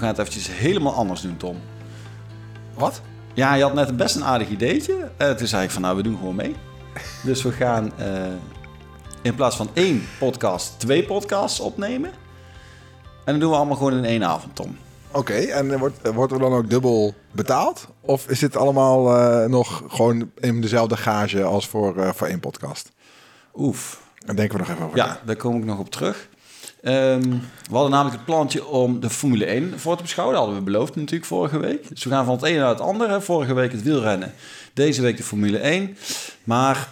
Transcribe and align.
gaan 0.00 0.08
het 0.08 0.18
eventjes 0.18 0.48
helemaal 0.48 0.94
anders 0.94 1.20
doen, 1.20 1.36
Tom. 1.36 1.56
Wat? 2.74 3.00
Ja, 3.34 3.54
je 3.54 3.62
had 3.62 3.74
net 3.74 3.96
best 3.96 4.16
een 4.16 4.24
aardig 4.24 4.48
ideetje. 4.48 5.10
Uh, 5.18 5.30
toen 5.30 5.46
zei 5.46 5.64
ik 5.64 5.70
van, 5.70 5.82
nou, 5.82 5.96
we 5.96 6.02
doen 6.02 6.16
gewoon 6.16 6.34
mee. 6.34 6.56
Dus 7.24 7.42
we 7.42 7.52
gaan 7.52 7.92
uh, 8.00 8.06
in 9.22 9.34
plaats 9.34 9.56
van 9.56 9.68
één 9.72 10.02
podcast, 10.18 10.78
twee 10.78 11.04
podcasts 11.04 11.60
opnemen. 11.60 12.10
En 13.24 13.32
dan 13.32 13.38
doen 13.38 13.50
we 13.50 13.56
allemaal 13.56 13.76
gewoon 13.76 13.96
in 13.96 14.04
één 14.04 14.24
avond, 14.24 14.56
Tom. 14.56 14.76
Oké, 15.12 15.34
en 15.34 15.78
wordt, 15.78 16.12
wordt 16.12 16.32
er 16.32 16.38
dan 16.38 16.52
ook 16.52 16.70
dubbel 16.70 17.14
betaald? 17.32 17.86
Of 18.00 18.28
is 18.28 18.38
dit 18.38 18.56
allemaal 18.56 19.16
uh, 19.16 19.48
nog 19.48 19.82
gewoon 19.88 20.30
in 20.38 20.60
dezelfde 20.60 20.96
gage 20.96 21.42
als 21.42 21.68
voor, 21.68 22.14
voor 22.14 22.26
één 22.26 22.40
podcast? 22.40 22.92
Oef. 23.54 24.00
Daar 24.26 24.36
denken 24.36 24.58
we 24.58 24.62
nog 24.62 24.72
even 24.72 24.84
over. 24.84 24.96
Ja, 24.96 25.20
daar 25.24 25.36
kom 25.36 25.56
ik 25.56 25.64
nog 25.64 25.78
op 25.78 25.90
terug. 25.90 26.28
Um, 26.82 27.40
we 27.68 27.76
hadden 27.76 27.90
namelijk 27.90 28.16
het 28.16 28.24
plantje 28.24 28.66
om 28.66 29.00
de 29.00 29.10
Formule 29.10 29.44
1 29.44 29.78
voor 29.78 29.96
te 29.96 30.02
beschouwen. 30.02 30.36
Dat 30.36 30.44
hadden 30.44 30.64
we 30.64 30.70
beloofd 30.70 30.96
natuurlijk 30.96 31.24
vorige 31.24 31.58
week. 31.58 31.88
Dus 31.88 32.04
we 32.04 32.10
gaan 32.10 32.24
van 32.24 32.34
het 32.34 32.44
ene 32.44 32.58
naar 32.58 32.68
het 32.68 32.80
andere. 32.80 33.20
Vorige 33.20 33.54
week 33.54 33.72
het 33.72 33.82
wielrennen. 33.82 34.32
Deze 34.74 35.02
week 35.02 35.16
de 35.16 35.22
Formule 35.22 35.58
1. 35.58 35.96
Maar 36.44 36.88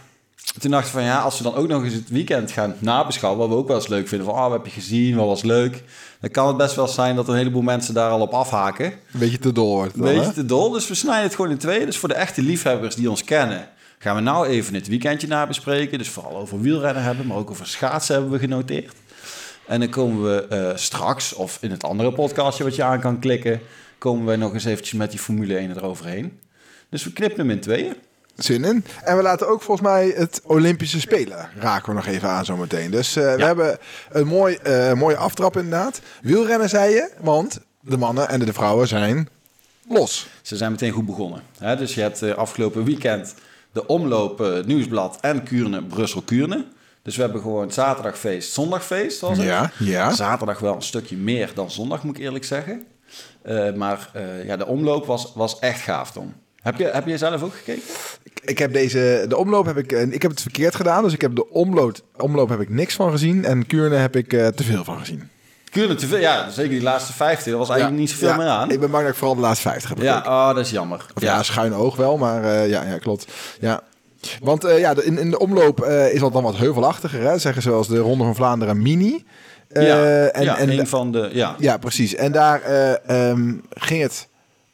toen 0.58 0.70
dachten 0.70 0.94
we 0.94 0.98
van 0.98 1.08
ja, 1.08 1.20
als 1.20 1.38
we 1.38 1.44
dan 1.44 1.54
ook 1.54 1.68
nog 1.68 1.84
eens 1.84 1.94
het 1.94 2.08
weekend 2.08 2.50
gaan 2.50 2.74
nabeschouwen, 2.78 3.40
wat 3.40 3.48
we 3.48 3.54
ook 3.54 3.66
wel 3.66 3.76
eens 3.76 3.88
leuk 3.88 4.08
vinden, 4.08 4.26
van 4.26 4.36
ah, 4.36 4.42
wat 4.42 4.52
heb 4.52 4.64
je 4.66 4.80
gezien, 4.80 5.16
wat 5.16 5.26
was 5.26 5.42
leuk, 5.42 5.82
dan 6.20 6.30
kan 6.30 6.46
het 6.46 6.56
best 6.56 6.74
wel 6.74 6.88
zijn 6.88 7.16
dat 7.16 7.28
een 7.28 7.36
heleboel 7.36 7.62
mensen 7.62 7.94
daar 7.94 8.10
al 8.10 8.20
op 8.20 8.32
afhaken. 8.32 8.86
Een 8.86 9.18
beetje 9.18 9.38
te 9.38 9.52
dol 9.52 9.74
wordt. 9.74 9.94
Een 9.94 10.00
beetje 10.00 10.32
te 10.32 10.44
dol, 10.44 10.70
dus 10.70 10.88
we 10.88 10.94
snijden 10.94 11.24
het 11.24 11.34
gewoon 11.34 11.50
in 11.50 11.58
twee. 11.58 11.86
Dus 11.86 11.98
voor 11.98 12.08
de 12.08 12.14
echte 12.14 12.42
liefhebbers 12.42 12.94
die 12.94 13.10
ons 13.10 13.24
kennen, 13.24 13.68
gaan 13.98 14.14
we 14.14 14.20
nou 14.20 14.46
even 14.46 14.74
het 14.74 14.88
weekendje 14.88 15.26
nabespreken. 15.26 15.98
Dus 15.98 16.08
vooral 16.08 16.36
over 16.36 16.60
wielrennen 16.60 17.02
hebben, 17.02 17.26
maar 17.26 17.36
ook 17.36 17.50
over 17.50 17.66
schaatsen 17.66 18.14
hebben 18.14 18.32
we 18.32 18.38
genoteerd. 18.38 18.94
En 19.68 19.80
dan 19.80 19.88
komen 19.88 20.22
we 20.24 20.46
uh, 20.52 20.76
straks, 20.76 21.32
of 21.32 21.58
in 21.60 21.70
het 21.70 21.84
andere 21.84 22.12
podcastje 22.12 22.64
wat 22.64 22.76
je 22.76 22.82
aan 22.82 23.00
kan 23.00 23.18
klikken, 23.18 23.60
komen 23.98 24.26
we 24.26 24.36
nog 24.36 24.54
eens 24.54 24.64
eventjes 24.64 24.98
met 24.98 25.10
die 25.10 25.20
Formule 25.20 25.56
1 25.56 25.76
eroverheen. 25.76 26.40
Dus 26.90 27.04
we 27.04 27.12
knippen 27.12 27.38
hem 27.38 27.50
in 27.50 27.60
tweeën 27.60 27.94
zin 28.36 28.64
in. 28.64 28.84
En 29.04 29.16
we 29.16 29.22
laten 29.22 29.48
ook 29.48 29.62
volgens 29.62 29.88
mij 29.88 30.12
het 30.16 30.40
Olympische 30.44 31.00
Spelen 31.00 31.50
raken 31.58 31.88
we 31.88 31.94
nog 31.94 32.06
even 32.06 32.28
aan 32.28 32.44
zometeen. 32.44 32.90
Dus 32.90 33.16
uh, 33.16 33.34
we 33.34 33.44
hebben 33.44 33.78
een 34.10 34.26
mooi, 34.26 34.58
uh, 34.66 34.92
mooie 34.92 35.16
aftrap 35.16 35.56
inderdaad. 35.56 36.00
Wielrennen 36.22 36.68
zei 36.68 36.94
je, 36.94 37.10
want 37.20 37.60
de 37.80 37.96
mannen 37.96 38.28
en 38.28 38.40
de 38.40 38.52
vrouwen 38.52 38.88
zijn 38.88 39.28
los. 39.88 40.28
Ze 40.42 40.56
zijn 40.56 40.70
meteen 40.70 40.92
goed 40.92 41.06
begonnen. 41.06 41.42
Hè? 41.58 41.76
Dus 41.76 41.94
je 41.94 42.00
hebt 42.00 42.22
uh, 42.22 42.34
afgelopen 42.34 42.84
weekend 42.84 43.34
de 43.72 43.86
omloop 43.86 44.62
Nieuwsblad 44.66 45.18
en 45.20 45.42
Kuurne, 45.42 45.82
Brussel-Kuurne. 45.82 46.64
Dus 47.08 47.16
we 47.16 47.22
hebben 47.22 47.42
gewoon 47.42 47.72
zaterdagfeest, 47.72 48.52
zondagfeest 48.52 49.20
was 49.20 49.36
het. 49.36 49.46
Ja, 49.46 49.70
ja. 49.78 50.10
Zaterdag 50.10 50.58
wel 50.58 50.74
een 50.74 50.82
stukje 50.82 51.16
meer 51.16 51.50
dan 51.54 51.70
zondag, 51.70 52.02
moet 52.02 52.16
ik 52.16 52.22
eerlijk 52.22 52.44
zeggen. 52.44 52.86
maar 53.76 54.10
ja, 54.44 54.56
de 54.56 54.66
omloop 54.66 55.06
was, 55.06 55.32
was 55.34 55.58
echt 55.58 55.80
gaaf, 55.80 56.12
Tom. 56.12 56.34
Heb 56.62 56.78
je, 56.78 56.84
heb 56.84 57.06
je 57.06 57.18
zelf 57.18 57.42
ook 57.42 57.54
gekeken? 57.54 57.82
Ik, 58.22 58.40
ik, 58.44 58.58
heb 58.58 58.72
deze, 58.72 59.24
de 59.28 59.36
omloop 59.36 59.66
heb 59.66 59.76
ik, 59.76 59.92
ik 59.92 60.22
heb 60.22 60.30
het 60.30 60.42
verkeerd 60.42 60.74
gedaan. 60.74 61.02
Dus 61.02 61.12
ik 61.12 61.20
heb 61.20 61.34
de 61.34 61.50
omloop, 61.50 61.96
omloop 62.16 62.48
heb 62.48 62.60
ik 62.60 62.68
niks 62.68 62.94
van 62.94 63.10
gezien. 63.10 63.44
En 63.44 63.66
Kuurne 63.66 63.96
heb 63.96 64.16
ik 64.16 64.32
uh, 64.32 64.46
te 64.46 64.64
veel 64.64 64.84
van 64.84 64.98
gezien. 64.98 65.30
Kuurne 65.70 65.94
te 65.94 66.06
veel, 66.06 66.18
ja. 66.18 66.50
Zeker 66.50 66.70
die 66.70 66.82
laatste 66.82 67.12
50. 67.12 67.52
Er 67.52 67.58
was 67.58 67.68
eigenlijk 67.68 68.00
niet 68.00 68.10
zoveel 68.10 68.28
ja, 68.28 68.36
meer 68.36 68.46
aan. 68.46 68.70
Ik 68.70 68.80
ben 68.80 68.90
bang 68.90 69.02
dat 69.02 69.12
ik 69.12 69.18
vooral 69.18 69.36
de 69.36 69.42
laatste 69.42 69.68
50 69.68 69.88
heb 69.88 70.00
Ja, 70.00 70.18
oh, 70.18 70.54
dat 70.54 70.64
is 70.64 70.70
jammer. 70.70 71.06
Of 71.14 71.22
ja, 71.22 71.42
schuin 71.42 71.74
oog 71.74 71.96
wel, 71.96 72.16
maar 72.16 72.66
ja, 72.66 72.82
ja, 72.82 72.98
klopt. 72.98 73.26
Ja. 73.60 73.82
Want 74.42 74.64
uh, 74.64 74.78
ja, 74.78 74.94
in, 75.02 75.18
in 75.18 75.30
de 75.30 75.38
omloop 75.38 75.84
is 75.84 76.20
dat 76.20 76.32
dan 76.32 76.42
wat 76.42 76.56
heuvelachtiger. 76.56 77.20
Hè? 77.20 77.38
Zeggen 77.38 77.62
ze 77.62 77.70
als 77.70 77.88
de 77.88 77.98
Ronde 77.98 78.24
van 78.24 78.34
Vlaanderen 78.34 78.82
mini. 78.82 79.24
ja, 79.68 80.26
en, 80.26 80.44
ja, 80.44 80.58
en 80.58 80.78
een 80.78 80.86
van 80.86 81.12
de... 81.12 81.30
Ja, 81.32 81.54
ja 81.58 81.76
precies. 81.76 82.14
En 82.14 82.32
daar 82.32 82.62
um, 83.30 83.62
ging 83.70 84.02
het 84.02 84.28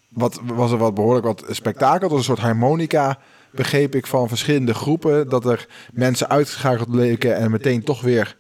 wat, 0.09 0.41
was 0.45 0.73
er 0.73 0.79
wat 0.79 0.95
behoorlijk 0.95 1.27
wat 1.27 1.45
spektakel. 1.51 2.09
Dat 2.09 2.19
een 2.19 2.25
soort 2.25 2.39
harmonica, 2.39 3.19
begreep 3.51 3.95
ik, 3.95 4.07
van 4.07 4.29
verschillende 4.29 4.75
groepen. 4.75 5.29
Dat 5.29 5.45
er 5.45 5.67
mensen 5.93 6.29
uitgeschakeld 6.29 6.95
leken 6.95 7.37
en 7.37 7.51
meteen 7.51 7.85
toch 7.85 8.01
weer 8.01 8.37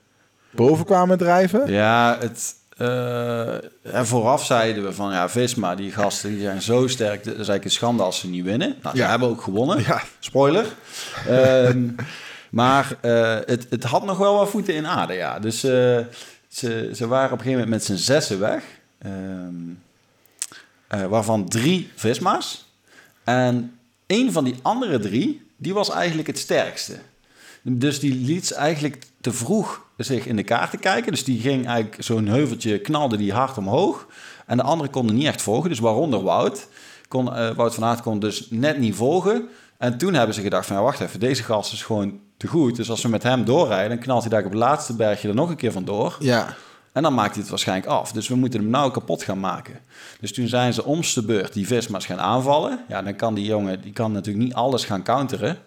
boven 0.50 0.84
kwamen 0.84 1.19
drijven. 1.19 1.72
Ja, 1.72 2.16
het... 2.20 2.54
Uh, 2.79 3.55
en 3.83 4.07
vooraf 4.07 4.45
zeiden 4.45 4.85
we 4.85 4.93
van 4.93 5.12
ja, 5.12 5.29
Visma, 5.29 5.75
die 5.75 5.93
gasten 5.93 6.31
die 6.31 6.41
zijn 6.41 6.62
zo 6.62 6.87
sterk. 6.87 7.17
Dat 7.17 7.33
is 7.33 7.37
eigenlijk 7.37 7.65
een 7.65 7.71
schande 7.71 8.03
als 8.03 8.19
ze 8.19 8.29
niet 8.29 8.45
winnen. 8.45 8.77
Nou, 8.83 8.97
ze 8.97 9.03
ja. 9.03 9.09
hebben 9.09 9.29
ook 9.29 9.43
gewonnen. 9.43 9.83
Ja. 9.83 10.03
Spoiler. 10.19 10.67
um, 11.29 11.95
maar 12.51 12.97
uh, 13.03 13.39
het, 13.45 13.67
het 13.71 13.85
had 13.85 14.05
nog 14.05 14.19
wel 14.19 14.35
wat 14.35 14.51
voeten 14.51 14.75
in 14.75 14.87
aarde, 14.87 15.12
ja. 15.12 15.39
Dus 15.39 15.65
uh, 15.65 15.71
ze, 16.49 16.91
ze 16.95 17.07
waren 17.07 17.33
op 17.33 17.39
een 17.39 17.45
gegeven 17.45 17.65
moment 17.65 17.71
met 17.71 17.85
z'n 17.85 18.05
zessen 18.05 18.41
weg. 18.41 18.65
Um, 19.06 19.83
uh, 20.95 21.06
waarvan 21.06 21.49
drie 21.49 21.91
Visma's. 21.95 22.67
En 23.25 23.79
een 24.06 24.33
van 24.33 24.45
die 24.45 24.55
andere 24.62 24.99
drie, 24.99 25.51
die 25.56 25.75
was 25.75 25.91
eigenlijk 25.91 26.29
het 26.29 26.39
sterkste. 26.39 26.99
Dus 27.66 28.00
die 28.00 28.14
liet 28.14 28.52
eigenlijk 28.52 29.06
te 29.20 29.32
vroeg 29.32 29.86
zich 29.97 30.26
in 30.26 30.36
de 30.36 30.42
kaarten 30.42 30.78
kijken. 30.78 31.12
Dus 31.12 31.25
die 31.25 31.41
ging 31.41 31.66
eigenlijk 31.66 32.02
zo'n 32.02 32.26
heuveltje, 32.26 32.78
knalde 32.78 33.16
die 33.16 33.32
hard 33.32 33.58
omhoog. 33.58 34.06
En 34.47 34.56
de 34.56 34.62
anderen 34.62 34.92
konden 34.92 35.16
niet 35.16 35.26
echt 35.26 35.42
volgen. 35.42 35.70
Dus 35.70 35.78
waaronder 35.78 36.22
Wout. 36.22 36.69
Kon, 37.08 37.26
uh, 37.26 37.50
Wout 37.50 37.75
van 37.75 37.84
Aert 37.84 38.02
kon 38.02 38.19
dus 38.19 38.47
net 38.50 38.78
niet 38.78 38.94
volgen. 38.94 39.48
En 39.78 39.98
toen 39.98 40.14
hebben 40.14 40.34
ze 40.34 40.41
gedacht 40.41 40.66
van, 40.66 40.76
ja, 40.76 40.82
wacht 40.82 41.00
even, 41.00 41.20
deze 41.20 41.42
gast 41.42 41.72
is 41.72 41.82
gewoon 41.82 42.20
te 42.36 42.47
goed. 42.47 42.76
Dus 42.76 42.91
als 42.91 43.02
we 43.02 43.08
met 43.08 43.22
hem 43.22 43.44
doorrijden, 43.44 43.88
dan 43.88 43.98
knalt 43.98 44.20
hij 44.20 44.31
daar 44.31 44.44
op 44.44 44.50
het 44.50 44.58
laatste 44.58 44.94
bergje 44.96 45.28
er 45.28 45.34
nog 45.34 45.50
een 45.50 45.56
keer 45.56 45.72
vandoor. 45.72 46.16
Ja. 46.19 46.54
En 46.92 47.02
dan 47.02 47.14
maakt 47.14 47.32
hij 47.32 47.41
het 47.41 47.50
waarschijnlijk 47.50 47.88
af. 47.88 48.12
Dus 48.12 48.28
we 48.28 48.34
moeten 48.34 48.60
hem 48.60 48.70
nou 48.70 48.91
kapot 48.91 49.22
gaan 49.22 49.41
maken. 49.41 49.81
Dus 50.20 50.32
toen 50.32 50.48
zijn 50.48 50.72
ze 50.72 50.84
omste 50.84 51.25
beurt 51.25 51.52
die 51.52 51.66
Visma's 51.66 52.06
gaan 52.06 52.20
aanvallen. 52.20 52.84
Ja, 52.88 53.02
dan 53.02 53.16
kan 53.16 53.34
die 53.34 53.44
jongen, 53.44 53.81
die 53.81 53.92
kan 53.92 54.12
natuurlijk 54.12 54.44
niet 54.44 54.54
alles 54.54 54.84
gaan 54.84 55.02
counteren. 55.02 55.58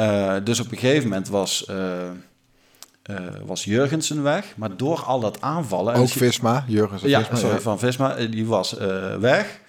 Uh, 0.00 0.34
dus 0.44 0.60
op 0.60 0.70
een 0.70 0.78
gegeven 0.78 1.08
moment 1.08 1.28
was, 1.28 1.66
uh, 1.70 1.76
uh, 3.10 3.16
was 3.44 3.64
Jurgensen 3.64 4.22
weg. 4.22 4.52
Maar 4.56 4.76
door 4.76 5.02
al 5.02 5.20
dat 5.20 5.40
aanvallen... 5.40 5.94
Ook 5.94 6.08
Visma, 6.08 6.64
Jurgensen. 6.66 7.08
Ja, 7.08 7.18
Visma, 7.18 7.36
sorry, 7.36 7.60
van 7.60 7.78
Visma, 7.78 8.14
die 8.14 8.46
was 8.46 8.76
weg. 9.20 9.60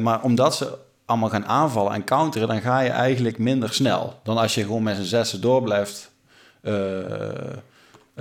maar 0.00 0.22
omdat 0.22 0.54
ze 0.54 0.78
allemaal 1.06 1.28
gaan 1.28 1.46
aanvallen 1.46 1.92
en 1.92 2.04
counteren... 2.04 2.48
dan 2.48 2.60
ga 2.60 2.80
je 2.80 2.90
eigenlijk 2.90 3.38
minder 3.38 3.72
snel... 3.74 4.20
dan 4.22 4.36
als 4.38 4.54
je 4.54 4.62
gewoon 4.62 4.82
met 4.82 4.96
z'n 4.96 5.02
zessen 5.02 5.40
door 5.40 5.62
blijft 5.62 6.10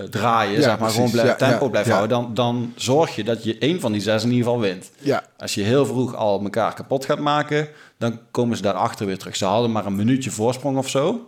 draaien, 0.09 0.53
Ja, 0.53 0.61
zeg 0.61 0.67
maar, 0.67 0.77
precies. 0.77 0.95
gewoon 0.95 1.11
blijft, 1.11 1.39
Ja, 1.39 1.47
tempo 1.47 1.69
blijft 1.69 1.89
houden, 1.89 2.09
dan, 2.09 2.33
dan 2.33 2.73
zorg 2.75 3.15
je 3.15 3.23
dat 3.23 3.43
je 3.43 3.57
één 3.57 3.79
van 3.79 3.91
die 3.91 4.01
zes 4.01 4.23
in 4.23 4.29
ieder 4.31 4.45
geval 4.45 4.59
wint. 4.59 4.91
Ja, 4.99 5.23
Als 5.37 5.53
je 5.53 5.61
heel 5.61 5.85
vroeg 5.85 6.15
al 6.15 6.43
elkaar 6.43 6.73
kapot 6.73 7.05
gaat 7.05 7.19
maken, 7.19 7.67
dan 7.97 8.19
komen 8.31 8.55
ze 8.57 8.61
daarachter 8.61 9.05
weer 9.05 9.17
terug. 9.17 9.35
Ze 9.35 9.45
hadden 9.45 9.71
maar 9.71 9.85
een 9.85 9.95
minuutje 9.95 10.31
voorsprong 10.31 10.77
of 10.77 10.89
zo. 10.89 11.27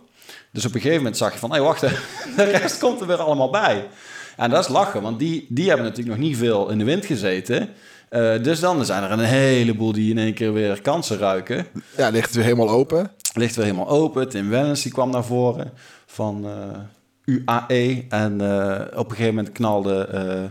Dus 0.52 0.64
op 0.64 0.74
een 0.74 0.80
gegeven 0.80 1.02
moment 1.02 1.16
zag 1.16 1.32
je 1.32 1.38
van, 1.38 1.52
hé, 1.52 1.60
wacht, 1.60 1.80
de 2.36 2.44
rest 2.44 2.78
komt 2.78 3.00
er 3.00 3.06
weer 3.06 3.22
allemaal 3.22 3.50
bij. 3.50 3.88
En 4.36 4.50
dat 4.50 4.64
is 4.64 4.68
lachen, 4.68 5.02
want 5.02 5.18
die, 5.18 5.46
die 5.48 5.68
hebben 5.68 5.86
natuurlijk 5.86 6.16
nog 6.18 6.26
niet 6.26 6.36
veel 6.36 6.70
in 6.70 6.78
de 6.78 6.84
wind 6.84 7.06
gezeten. 7.06 7.68
Eh, 8.08 8.42
dus 8.42 8.60
dan 8.60 8.84
zijn 8.84 9.02
er 9.02 9.10
een 9.10 9.18
heleboel 9.18 9.92
die 9.92 10.10
in 10.10 10.18
één 10.18 10.34
keer 10.34 10.52
weer 10.52 10.80
kansen 10.80 11.18
ruiken. 11.18 11.66
ja 11.96 12.08
ligt 12.08 12.26
het 12.26 12.34
weer 12.34 12.44
helemaal 12.44 12.70
open. 12.70 13.10
Ligt 13.34 13.56
weer 13.56 13.64
helemaal 13.64 13.88
open. 13.88 14.28
Tim 14.28 14.48
Wellens 14.48 14.82
die 14.82 14.92
kwam 14.92 15.10
naar 15.10 15.24
voren 15.24 15.72
van 16.06 16.44
eh, 16.44 17.34
UAE. 17.34 18.04
En 18.08 18.40
eh, 18.40 18.98
op 18.98 19.10
een 19.10 19.16
gegeven 19.16 19.34
moment 19.34 19.52
knalde 19.52 20.50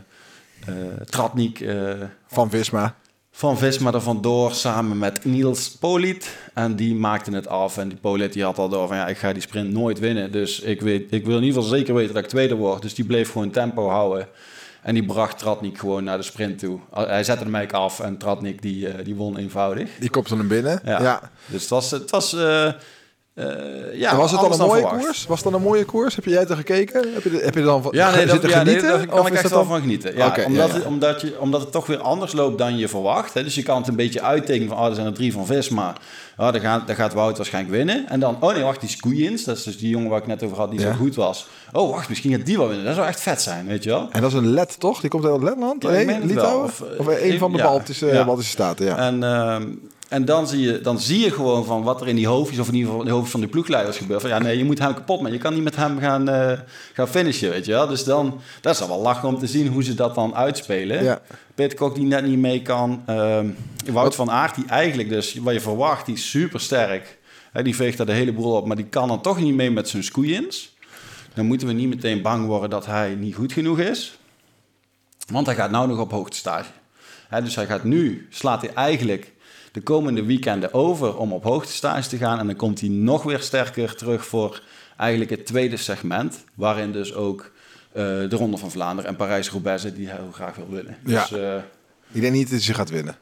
Tratnik 1.05 1.65
Van 2.27 2.49
Visma. 2.49 2.95
Van 3.37 3.57
Visma 3.57 3.93
er 3.93 4.01
vandoor 4.01 4.53
samen 4.53 4.97
met 4.97 5.25
Niels 5.25 5.69
Poliet. 5.69 6.37
En 6.53 6.75
die 6.75 6.95
maakte 6.95 7.31
het 7.31 7.47
af. 7.47 7.77
En 7.77 7.89
die 7.89 7.97
Poliet 7.97 8.33
die 8.33 8.43
had 8.43 8.57
al 8.57 8.69
door 8.69 8.87
van 8.87 8.97
ja, 8.97 9.07
ik 9.07 9.17
ga 9.17 9.33
die 9.33 9.41
sprint 9.41 9.71
nooit 9.71 9.99
winnen. 9.99 10.31
Dus 10.31 10.59
ik, 10.59 10.81
weet, 10.81 11.13
ik 11.13 11.25
wil 11.25 11.37
in 11.37 11.43
ieder 11.43 11.61
geval 11.61 11.77
zeker 11.77 11.93
weten 11.93 12.13
dat 12.13 12.23
ik 12.23 12.29
tweede 12.29 12.55
word. 12.55 12.81
Dus 12.81 12.93
die 12.93 13.05
bleef 13.05 13.31
gewoon 13.31 13.51
tempo 13.51 13.89
houden. 13.89 14.27
En 14.81 14.93
die 14.93 15.05
bracht 15.05 15.37
Tratnik 15.37 15.77
gewoon 15.77 16.03
naar 16.03 16.17
de 16.17 16.23
sprint 16.23 16.59
toe. 16.59 16.79
Hij 16.93 17.23
zette 17.23 17.43
hem 17.43 17.55
eigenlijk 17.55 17.85
af 17.85 17.99
en 17.99 18.17
Tratnik 18.17 18.61
die, 18.61 18.87
eh, 18.87 19.05
die 19.05 19.15
won 19.15 19.37
eenvoudig. 19.37 19.89
Die 19.99 20.09
kopte 20.09 20.35
hem 20.35 20.47
binnen. 20.47 20.81
Ja. 20.85 21.01
Ja. 21.01 21.31
Dus 21.45 21.61
het 21.61 21.69
was, 21.69 21.91
het 21.91 22.11
was 22.11 22.33
eh, 22.33 22.71
eh, 23.35 23.45
ja, 23.99 24.11
En 24.11 24.17
was 24.17 24.31
het 24.31 24.41
dan 24.41 24.51
een 24.51 24.57
mooie 24.67 24.87
koers? 24.87 25.25
Was 25.25 25.43
het 25.43 25.51
dan 25.51 25.53
een 25.61 25.67
mooie 25.67 25.85
koers? 25.85 26.15
Heb 26.15 26.25
jij 26.25 26.45
er 26.47 26.55
gekeken? 26.55 27.13
Heb 27.13 27.23
je, 27.23 27.29
er- 27.29 27.43
heb 27.45 27.53
je 27.53 27.59
er 27.59 27.65
dan 27.65 27.81
van 27.81 27.91
Ja, 27.95 28.11
nee, 28.11 28.21
dat, 28.25 28.29
zitten 28.31 28.49
ja, 28.49 28.55
nee, 28.63 28.65
genieten? 28.65 28.97
daar 28.97 29.07
kan 29.07 29.19
Of 29.19 29.27
ik 29.27 29.33
echt 29.33 29.49
wel 29.49 29.59
dan- 29.59 29.67
van 29.67 29.79
genieten. 29.81 30.15
Ja, 30.15 30.35
omdat, 30.45 30.67
ja. 30.69 30.73
Het, 30.75 30.85
omdat, 30.85 31.21
je, 31.21 31.39
omdat 31.39 31.61
het 31.61 31.71
toch 31.71 31.85
weer 31.87 31.99
anders 31.99 32.31
loopt 32.33 32.57
dan 32.57 32.77
je 32.77 32.87
verwacht. 32.87 33.33
Hè. 33.33 33.43
Dus 33.43 33.55
je 33.55 33.63
kan 33.63 33.77
het 33.77 33.87
een 33.87 33.95
beetje 33.95 34.21
uittekenen 34.21 34.67
van... 34.69 34.77
oh, 34.77 34.85
er 34.87 34.95
zijn 34.95 35.07
er 35.07 35.13
drie 35.13 35.33
van 35.33 35.45
Visma. 35.45 35.93
Oh, 36.37 36.51
dan, 36.51 36.61
gaat, 36.61 36.87
dan 36.87 36.95
gaat 36.95 37.13
Wout 37.13 37.37
waarschijnlijk 37.37 37.75
winnen. 37.75 38.09
En 38.09 38.19
dan, 38.19 38.37
oh 38.39 38.53
nee, 38.53 38.63
wacht, 38.63 38.79
die 38.79 38.89
Squeens. 38.89 39.43
Dat 39.43 39.57
is 39.57 39.63
dus 39.63 39.77
die 39.77 39.89
jongen 39.89 40.09
waar 40.09 40.19
ik 40.19 40.27
net 40.27 40.43
over 40.43 40.57
had, 40.57 40.71
die 40.71 40.79
Ja. 40.79 40.91
zo 40.91 40.97
goed 40.97 41.15
was. 41.15 41.47
Oh, 41.71 41.91
wacht, 41.91 42.09
misschien 42.09 42.31
gaat 42.31 42.45
die 42.45 42.57
wel 42.57 42.67
winnen. 42.67 42.85
Dat 42.85 42.95
zou 42.95 43.07
echt 43.07 43.21
vet 43.21 43.41
zijn, 43.41 43.67
weet 43.67 43.83
je 43.83 43.89
wel. 43.89 44.07
En 44.11 44.21
dat 44.21 44.31
is 44.31 44.37
een 44.37 44.47
Let, 44.53 44.79
toch? 44.79 44.99
Die 45.01 45.09
komt 45.09 45.25
uit 45.25 45.43
Letland? 45.43 45.83
Ja, 45.83 45.89
Nee, 45.89 46.33
wel. 46.33 46.59
Of, 46.59 46.83
Of, 46.97 47.07
eh, 47.07 47.31
een 47.31 47.39
van 47.39 47.51
de 47.51 47.57
ja. 47.57 47.63
Baltische, 47.63 48.05
Ja. 48.05 48.25
Baltische 48.25 48.51
staten, 48.51 48.85
ja. 48.85 48.97
En, 48.97 49.23
ehm, 49.23 49.67
En 50.09 50.25
dan 50.25 50.47
zie, 50.47 50.59
je, 50.59 50.81
dan 50.81 50.99
zie 50.99 51.19
je 51.19 51.31
gewoon 51.31 51.65
van 51.65 51.83
wat 51.83 52.01
er 52.01 52.07
in 52.07 52.15
die 52.15 52.27
hoofdjes, 52.27 52.59
of 52.59 52.67
in 52.67 52.73
ieder 52.73 52.87
geval 52.87 53.01
in 53.01 53.07
de 53.07 53.13
hoofdjes 53.13 53.31
van 53.31 53.41
de 53.41 53.47
ploegleiders 53.47 53.97
gebeurt. 53.97 54.21
Van 54.21 54.29
ja, 54.29 54.39
nee, 54.39 54.57
je 54.57 54.65
moet 54.65 54.79
hem 54.79 54.93
kapot 54.93 55.21
maar 55.21 55.31
Je 55.31 55.37
kan 55.37 55.53
niet 55.53 55.63
met 55.63 55.75
hem 55.75 55.99
gaan, 55.99 56.29
eh, 56.29 56.59
gaan 56.93 57.07
finishen, 57.07 57.49
weet 57.49 57.65
je 57.65 57.71
wel. 57.71 57.87
Dus 57.87 58.03
dan, 58.03 58.39
dat 58.61 58.73
is 58.73 58.79
dan 58.79 58.87
wel 58.87 59.01
lachen 59.01 59.27
om 59.27 59.39
te 59.39 59.47
zien 59.47 59.67
hoe 59.67 59.83
ze 59.83 59.93
dat 59.93 60.15
dan 60.15 60.35
uitspelen. 60.35 61.03
Ja. 61.03 61.21
Kok 61.75 61.95
die 61.95 62.05
net 62.05 62.25
niet 62.25 62.39
mee 62.39 62.61
kan. 62.61 63.03
Ehm 63.05 63.47
Wout 63.91 64.15
van 64.15 64.31
Aert 64.31 64.55
die 64.55 64.65
eigenlijk 64.65 65.09
dus, 65.09 65.35
wat 65.35 65.53
je 65.53 65.59
verwacht, 65.59 66.05
die 66.05 66.15
is 66.15 66.29
super 66.29 66.59
sterk. 66.59 67.17
die 67.63 67.75
veegt 67.75 67.97
daar 67.97 68.05
de 68.05 68.11
hele 68.11 68.33
boel 68.33 68.55
op, 68.55 68.65
maar 68.65 68.75
die 68.75 68.85
kan 68.85 69.07
dan 69.07 69.21
toch 69.21 69.39
niet 69.39 69.55
mee 69.55 69.71
met 69.71 69.89
zijn 69.89 70.03
scoeiens. 70.03 70.75
Dan 71.33 71.45
moeten 71.45 71.67
we 71.67 71.73
niet 71.73 71.89
meteen 71.89 72.21
bang 72.21 72.45
worden 72.45 72.69
dat 72.69 72.85
hij 72.85 73.15
niet 73.15 73.35
goed 73.35 73.53
genoeg 73.53 73.79
is. 73.79 74.17
Want 75.31 75.45
hij 75.45 75.55
gaat 75.55 75.71
nou 75.71 75.87
nog 75.87 75.99
op 75.99 76.11
hoogtestage. 76.11 76.69
Hè, 77.27 77.41
dus 77.41 77.55
hij 77.55 77.65
gaat 77.65 77.83
nu, 77.83 78.27
slaat 78.29 78.61
hij 78.61 78.73
eigenlijk 78.73 79.31
de 79.75 79.81
komende 79.81 80.23
weekenden 80.25 80.73
over 80.73 81.17
om 81.17 81.33
op 81.33 81.43
hoogtestage 81.43 82.09
te 82.09 82.17
gaan. 82.17 82.39
En 82.39 82.47
dan 82.47 82.55
komt 82.55 82.79
hij 82.79 82.89
nog 82.89 83.23
weer 83.23 83.39
sterker 83.39 83.95
terug 83.95 84.25
voor 84.25 84.61
eigenlijk 84.97 85.29
het 85.29 85.45
tweede 85.45 85.77
segment. 85.77 86.43
Waarin 86.53 86.91
dus 86.91 87.13
ook 87.13 87.51
eh, 87.91 88.03
de 88.03 88.35
Ronde 88.35 88.57
van 88.57 88.71
Vlaanderen 88.71 89.09
en 89.09 89.15
Parijs-Roubaix 89.15 89.83
die 89.83 90.07
hij 90.07 90.15
heel 90.15 90.31
graag 90.31 90.55
wil 90.55 90.69
winnen. 90.69 90.97
Ja. 91.05 91.21
Dus, 91.21 91.39
eh, 91.39 91.55
Ik 92.11 92.21
denk 92.21 92.33
niet 92.33 92.51
dat 92.51 92.61
ze 92.61 92.73
gaat 92.73 92.89
winnen. 92.89 93.15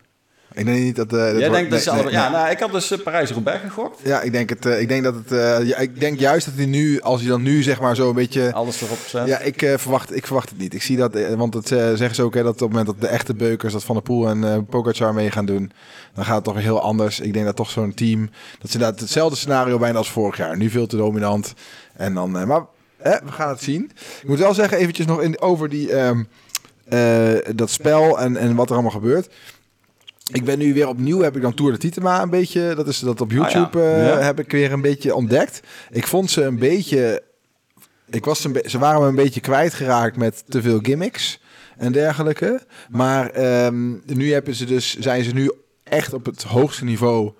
Ik 0.54 0.66
denk 0.66 0.78
niet 0.80 0.96
dat... 0.96 1.10
dat 1.10 1.20
jij 1.20 1.50
denkt 1.50 1.86
nee, 1.86 2.04
nee, 2.04 2.12
Ja, 2.12 2.30
nou, 2.30 2.50
ik 2.50 2.60
had 2.60 2.72
dus 2.72 2.92
eh, 2.92 3.00
Parijs-Roubaix 3.00 3.62
gegokt. 3.62 4.00
Ja, 4.04 4.22
ik 4.22 4.32
denk, 4.32 4.50
het, 4.50 4.66
eh, 4.66 4.82
ik 4.82 4.88
denk 4.88 5.04
dat 5.04 5.16
het. 5.16 5.32
eh, 5.32 5.68
ja, 5.68 5.78
ik 5.78 6.00
denk 6.00 6.20
juist 6.20 6.46
dat 6.46 6.56
hij 6.56 6.66
nu, 6.66 7.02
als 7.02 7.22
hij 7.22 7.30
dan 7.30 7.42
nu 7.42 7.64
zeg 7.64 7.82
maar 7.82 7.96
zo 7.96 8.10
een 8.10 8.16
beetje. 8.16 8.54
Alles 8.54 8.82
erop 8.82 8.98
gezet. 9.04 9.28
Ja, 9.28 9.40
ik, 9.40 9.74
verwacht, 9.78 10.16
ik 10.16 10.26
verwacht 10.26 10.50
het 10.50 10.58
niet. 10.58 10.74
Ik 10.74 10.82
zie 10.82 10.98
dat, 10.98 11.18
want 11.36 11.54
het 11.54 11.68
zeggen 11.68 12.16
ze 12.16 12.24
ook 12.24 12.34
hè, 12.34 12.44
dat 12.44 12.54
op 12.54 12.60
het 12.60 12.70
moment 12.70 12.86
dat 12.88 13.02
de 13.02 13.08
echte 13.08 13.34
beukers, 13.34 13.74
dat 13.74 13.84
Van 13.84 13.96
der 13.96 14.04
Poel 14.04 14.28
en 14.28 14.66
Pogacar 14.66 15.14
mee 15.14 15.32
gaan 15.32 15.46
doen, 15.46 15.72
dan 16.14 16.26
gaat 16.26 16.36
het 16.36 16.44
toch 16.44 16.54
weer 16.54 16.64
heel 16.64 16.82
anders. 16.82 17.20
Ik 17.20 17.34
denk 17.34 17.46
dat 17.46 17.56
toch 17.56 17.70
zo'n 17.70 17.94
team, 17.94 18.30
dat 18.60 18.72
ze 18.72 18.78
dat 18.78 19.00
hetzelfde 19.00 19.38
scenario 19.38 19.78
bijna 19.78 19.98
als 19.98 20.12
vorig 20.12 20.38
jaar. 20.38 20.58
Nu 20.58 20.70
veel 20.70 20.88
te 20.88 20.98
dominant. 20.98 21.54
En 21.94 22.14
dan, 22.14 22.32
maar 22.32 22.66
we 22.98 23.32
gaan 23.32 23.50
het 23.50 23.62
zien. 23.62 23.92
Ik 24.22 24.28
moet 24.28 24.40
wel 24.40 24.54
zeggen, 24.54 24.78
eventjes 24.78 25.06
nog 25.06 25.22
in, 25.22 25.42
over 25.42 25.70
die, 25.70 25.94
ehm, 25.94 26.24
eh, 26.90 27.56
dat 27.56 27.70
spel 27.70 28.20
en, 28.20 28.38
en 28.38 28.56
wat 28.56 28.68
er 28.68 28.74
allemaal 28.74 28.92
gebeurt. 28.92 29.30
Ik 30.31 30.44
ben 30.46 30.58
nu 30.60 30.74
weer 30.74 30.88
opnieuw, 30.88 31.20
heb 31.22 31.36
ik 31.36 31.42
dan 31.42 31.54
Tour 31.54 31.72
de 31.72 31.78
Titema 31.78 32.22
een 32.22 32.30
beetje, 32.30 32.74
dat 32.75 32.88
is 32.88 33.00
dat 33.00 33.22
op 33.22 33.31
YouTube, 33.31 33.80
Ah, 33.80 33.84
ja. 33.86 33.94
eh, 33.96 34.08
Ja. 34.08 34.18
heb 34.20 34.40
ik 34.40 34.52
weer 34.52 34.72
een 34.72 34.81
beetje 34.81 35.16
ontdekt. 35.16 35.60
Ik 35.92 36.08
vond 36.08 36.31
ze 36.31 36.44
een 36.44 36.60
beetje, 36.60 37.24
ik 38.10 38.25
was 38.25 38.44
een 38.44 38.52
be- 38.52 38.64
ze 38.70 38.80
waren 38.80 39.02
me 39.02 39.08
een 39.08 39.16
beetje 39.16 39.40
kwijtgeraakt 39.42 40.18
met 40.18 40.44
te 40.48 40.62
veel 40.62 40.80
gimmicks 40.81 41.40
en 41.78 41.92
dergelijke. 41.92 42.62
Maar 42.90 43.30
ehm, 43.30 43.92
nu 44.06 44.31
hebben 44.34 44.56
ze 44.56 44.66
dus, 44.66 44.98
zijn 45.00 45.24
ze 45.24 45.31
nu 45.34 45.52
echt 45.84 46.14
op 46.14 46.25
het 46.25 46.44
hoogste 46.44 46.84
niveau 46.84 47.31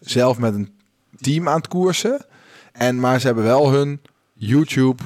zelf 0.00 0.38
met 0.38 0.54
een 0.54 0.72
team 1.20 1.48
aan 1.48 1.56
het 1.56 1.68
koersen. 1.68 2.26
En, 2.72 3.00
maar 3.00 3.20
ze 3.20 3.26
hebben 3.26 3.44
wel 3.44 3.70
hun 3.72 4.00
YouTube 4.34 5.02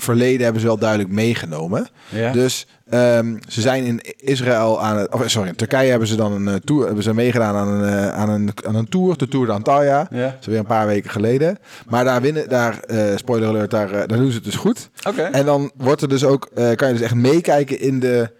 verleden 0.00 0.42
hebben 0.42 0.60
ze 0.60 0.66
wel 0.66 0.78
duidelijk 0.78 1.10
meegenomen. 1.10 1.86
Ja. 2.08 2.32
Dus 2.32 2.66
ehm, 2.88 3.36
ze 3.48 3.60
zijn 3.60 3.84
in 3.84 4.00
Israël 4.16 4.82
aan 4.82 4.96
het, 4.96 5.12
of 5.14 5.30
sorry, 5.30 5.48
in 5.48 5.56
Turkije 5.56 5.90
hebben 5.90 6.08
ze 6.08 6.16
dan 6.16 6.32
een 6.32 6.48
eh, 6.48 6.54
tour, 6.54 6.86
hebben 6.86 7.02
ze 7.02 7.14
meegedaan 7.14 7.54
aan 7.54 7.68
een, 7.68 7.88
eh, 7.88 8.12
aan 8.14 8.28
een, 8.28 8.50
aan 8.66 8.74
een 8.74 8.88
tour, 8.88 9.16
de 9.16 9.28
Tour 9.28 9.46
de 9.46 9.52
Antalya. 9.52 10.06
Ja. 10.10 10.24
Dat 10.24 10.36
is 10.40 10.46
weer 10.46 10.58
een 10.58 10.66
paar 10.66 10.86
weken 10.86 11.10
geleden. 11.10 11.58
Maar 11.88 12.04
daar 12.04 12.20
winnen, 12.20 12.48
daar, 12.48 12.78
eh, 12.80 13.16
spoiler 13.16 13.48
alert, 13.48 13.70
daar, 13.70 13.90
eh, 13.92 14.08
daar 14.08 14.18
doen 14.18 14.28
ze 14.30 14.34
het 14.34 14.44
dus 14.44 14.56
goed. 14.56 14.90
Oké. 15.08 15.22
En 15.22 15.44
dan 15.44 15.70
wordt 15.76 16.02
er 16.02 16.08
dus 16.08 16.24
ook, 16.24 16.48
eh, 16.54 16.74
kan 16.74 16.88
je 16.88 16.94
dus 16.94 17.02
echt 17.02 17.14
meekijken 17.14 17.80
in, 17.80 18.00
de, 18.00 18.30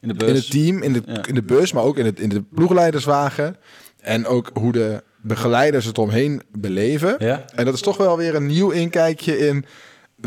In 0.00 0.08
de 0.08 0.14
bus. 0.14 0.28
in 0.28 0.34
het 0.34 0.50
team, 0.50 0.82
in 0.82 0.92
de, 0.92 1.02
Ja. 1.06 1.24
in 1.26 1.34
de 1.34 1.42
bus, 1.42 1.72
maar 1.72 1.82
ook 1.84 1.98
in, 1.98 2.04
het, 2.04 2.20
in 2.20 2.28
de 2.28 2.42
ploegleiderswagen. 2.54 3.56
En 4.00 4.26
ook 4.26 4.50
hoe 4.54 4.72
de 4.72 5.02
begeleiders 5.20 5.84
het 5.84 5.98
omheen 5.98 6.42
beleven. 6.58 7.14
Ja. 7.18 7.44
En 7.54 7.64
dat 7.64 7.74
is 7.74 7.80
toch 7.80 7.96
wel 7.96 8.16
weer 8.16 8.34
een 8.34 8.46
nieuw 8.46 8.70
inkijkje 8.70 9.38
in 9.38 9.64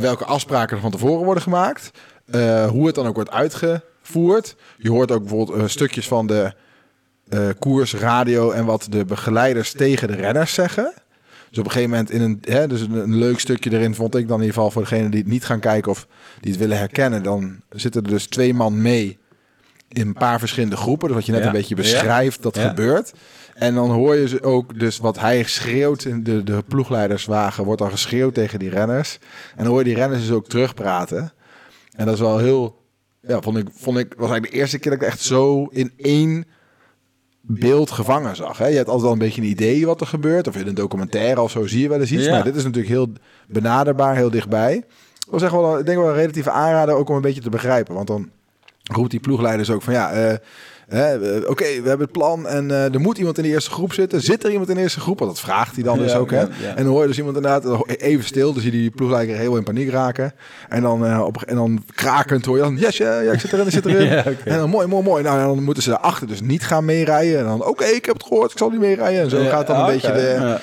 welke 0.01 0.25
afspraken 0.25 0.75
er 0.75 0.81
van 0.81 0.91
tevoren 0.91 1.25
worden 1.25 1.43
gemaakt. 1.43 1.91
eh, 2.25 2.69
hoe 2.69 2.85
het 2.85 2.95
dan 2.95 3.07
ook 3.07 3.15
wordt 3.15 3.31
uitgevoerd. 3.31 4.55
Je 4.77 4.89
hoort 4.89 5.11
ook 5.11 5.19
bijvoorbeeld 5.19 5.59
eh, 5.59 5.67
stukjes 5.67 6.07
van 6.07 6.27
de 6.27 6.53
eh, 7.29 7.47
koers, 7.59 7.93
radio 7.93 8.51
en 8.51 8.65
wat 8.65 8.87
de 8.89 9.05
begeleiders 9.05 9.71
tegen 9.71 10.07
de 10.07 10.15
renners 10.15 10.53
zeggen. 10.53 10.93
Dus 11.49 11.57
op 11.57 11.65
een 11.65 11.71
gegeven 11.71 11.89
moment 11.89 12.11
in 12.11 12.21
een, 12.21 12.37
hè, 12.41 12.67
dus 12.67 12.81
een, 12.81 12.93
een 12.93 13.15
leuk 13.15 13.39
stukje 13.39 13.71
erin 13.71 13.95
vond 13.95 14.15
ik 14.15 14.27
dan 14.27 14.37
in 14.37 14.45
ieder 14.45 14.55
geval 14.55 14.71
voor 14.71 14.81
degenen 14.81 15.11
die 15.11 15.19
het 15.19 15.29
niet 15.29 15.45
gaan 15.45 15.59
kijken 15.59 15.91
of 15.91 16.07
die 16.41 16.51
het 16.51 16.59
willen 16.59 16.77
herkennen. 16.77 17.23
Dan 17.23 17.61
zitten 17.69 18.03
er 18.03 18.09
dus 18.09 18.27
twee 18.27 18.53
man 18.53 18.81
mee 18.81 19.19
in 19.87 20.07
een 20.07 20.13
paar 20.13 20.39
verschillende 20.39 20.75
groepen. 20.77 21.07
Dus 21.07 21.17
wat 21.17 21.25
je 21.25 21.31
net 21.31 21.41
Ja. 21.41 21.47
een 21.47 21.51
beetje 21.53 21.75
beschrijft, 21.75 22.43
dat 22.43 22.55
Ja. 22.55 22.67
gebeurt. 22.67 23.13
En 23.53 23.75
dan 23.75 23.89
hoor 23.91 24.15
je 24.15 24.27
ze 24.27 24.43
ook 24.43 24.79
dus 24.79 24.97
wat 24.97 25.19
hij 25.19 25.43
schreeuwt 25.43 26.03
in 26.05 26.23
de, 26.23 26.43
de 26.43 26.63
ploegleiderswagen, 26.67 27.63
wordt 27.63 27.81
dan 27.81 27.91
geschreeuwd 27.91 28.33
tegen 28.33 28.59
die 28.59 28.69
renners. 28.69 29.19
En 29.55 29.63
dan 29.63 29.67
hoor 29.67 29.77
je 29.79 29.85
die 29.85 29.95
renners 29.95 30.21
dus 30.21 30.31
ook 30.31 30.47
terugpraten. 30.47 31.33
En 31.95 32.05
dat 32.05 32.13
is 32.13 32.19
wel 32.19 32.37
heel, 32.37 32.81
ja, 33.21 33.41
vond 33.41 33.57
ik, 33.57 33.67
vond 33.73 33.97
ik, 33.97 34.07
was 34.07 34.17
eigenlijk 34.29 34.51
de 34.51 34.57
eerste 34.59 34.79
keer 34.79 34.91
dat 34.91 35.01
ik 35.01 35.07
echt 35.07 35.21
zo 35.21 35.65
in 35.71 35.91
één 35.97 36.45
beeld 37.41 37.91
gevangen 37.91 38.35
zag. 38.35 38.57
Hè? 38.57 38.67
Je 38.67 38.75
hebt 38.75 38.87
altijd 38.87 39.07
al 39.07 39.13
een 39.13 39.19
beetje 39.19 39.41
een 39.41 39.47
idee 39.47 39.85
wat 39.85 40.01
er 40.01 40.07
gebeurt. 40.07 40.47
Of 40.47 40.55
in 40.55 40.67
een 40.67 40.75
documentaire 40.75 41.41
of 41.41 41.51
zo 41.51 41.67
zie 41.67 41.81
je 41.81 41.89
wel 41.89 41.99
eens 41.99 42.11
iets. 42.11 42.25
Ja. 42.25 42.31
Maar 42.31 42.43
dit 42.43 42.55
is 42.55 42.63
natuurlijk 42.63 42.93
heel 42.93 43.07
benaderbaar, 43.47 44.15
heel 44.15 44.29
dichtbij. 44.31 44.75
Dat 45.19 45.29
was 45.29 45.41
echt 45.41 45.51
wel, 45.51 45.79
ik 45.79 45.85
denk 45.85 45.97
wel 45.97 46.07
een 46.09 46.15
relatieve 46.15 46.51
aanrader 46.51 46.95
ook 46.95 47.09
om 47.09 47.15
een 47.15 47.21
beetje 47.21 47.41
te 47.41 47.49
begrijpen. 47.49 47.95
Want 47.95 48.07
dan 48.07 48.29
roept 48.93 49.11
die 49.11 49.19
ploegleiders 49.19 49.69
ook 49.69 49.81
van 49.81 49.93
ja, 49.93 50.11
eh, 50.11 50.33
eh, 51.13 51.49
oké, 51.49 51.63
we 51.63 51.87
hebben 51.87 51.99
het 51.99 52.11
plan 52.11 52.47
en 52.47 52.71
eh, 52.71 52.93
er 52.93 52.99
moet 52.99 53.17
iemand 53.17 53.37
in 53.37 53.43
de 53.43 53.49
eerste 53.49 53.71
groep 53.71 53.93
zitten. 53.93 54.21
Zit 54.21 54.43
er 54.43 54.51
iemand 54.51 54.69
in 54.69 54.75
de 54.75 54.81
eerste 54.81 54.99
groep? 54.99 55.19
Want 55.19 55.31
dat 55.31 55.39
vraagt 55.39 55.75
hij 55.75 55.83
dan 55.83 55.97
dus 55.97 56.11
Ja, 56.11 56.17
ook. 56.17 56.31
Hè? 56.31 56.39
ja. 56.39 56.47
En 56.75 56.83
dan 56.83 56.85
hoor 56.85 57.01
je 57.01 57.07
dus 57.07 57.17
iemand 57.17 57.35
inderdaad 57.35 57.87
even 57.87 58.25
stil. 58.25 58.53
Dus 58.53 58.63
zie 58.63 58.71
je 58.71 58.77
die 58.77 58.89
ploegleider 58.89 59.35
heel 59.35 59.57
in 59.57 59.63
paniek 59.63 59.89
raken. 59.89 60.33
En 60.69 60.81
dan, 60.81 61.21
op, 61.23 61.41
en 61.41 61.55
dan 61.55 61.83
krakend 61.95 62.45
hoor 62.45 62.57
je 62.57 62.63
dan, 62.63 62.75
yes, 62.77 62.97
ja, 62.97 63.19
ja, 63.19 63.31
ik 63.31 63.39
zit 63.39 63.53
erin, 63.53 63.65
ik 63.65 63.71
zit 63.71 63.85
erin. 63.95 64.09
En 64.45 64.57
dan 64.57 64.69
mooi, 64.69 64.87
mooi, 64.87 65.03
mooi. 65.03 65.23
Nou, 65.23 65.39
en 65.39 65.45
dan 65.45 65.63
moeten 65.63 65.83
ze 65.83 65.89
daarachter 65.89 66.27
dus 66.27 66.41
niet 66.41 66.63
gaan 66.63 66.85
meerijden. 66.85 67.39
En 67.39 67.45
dan, 67.45 67.65
oké, 67.65 67.85
ik 67.85 68.05
heb 68.05 68.15
het 68.15 68.25
gehoord, 68.25 68.51
ik 68.51 68.57
zal 68.57 68.69
niet 68.69 68.79
meerijden. 68.79 69.21
En 69.21 69.29
zo 69.29 69.45
gaat 69.45 69.67
dan 69.67 69.75
een 69.75 69.83
oké, 69.83 69.91
beetje 69.91 70.11
de, 70.11 70.59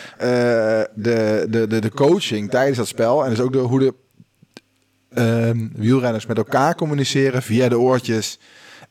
de, 0.95 1.47
de, 1.51 1.67
de, 1.67 1.79
de 1.81 1.91
coaching 1.91 2.51
tijdens 2.51 2.79
dat 2.79 2.89
spel. 2.89 3.25
En 3.25 3.31
dus 3.31 3.41
ook 3.41 3.53
de, 3.53 3.59
hoe 3.59 3.79
de 3.79 3.95
ehm, 5.15 5.67
wielrenners 5.75 6.27
met 6.27 6.37
elkaar 6.37 6.75
communiceren 6.75 7.43
via 7.43 7.69
de 7.69 7.79
oortjes 7.79 8.39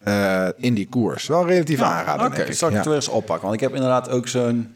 eh, 0.03 0.47
in 0.57 0.73
die 0.73 0.87
koers. 0.89 1.27
Wel 1.27 1.47
relatief 1.47 1.81
aanraden, 1.81 2.25
Oké, 2.25 2.41
ik. 2.41 2.53
zal 2.53 2.67
ik 2.67 2.73
Ja. 2.73 2.79
het 2.79 2.87
weer 2.87 2.97
eens 2.97 3.07
oppakken. 3.07 3.41
Want 3.47 3.53
ik 3.61 3.67
heb 3.67 3.73
inderdaad 3.75 4.09
ook 4.09 4.27
zo'n 4.27 4.75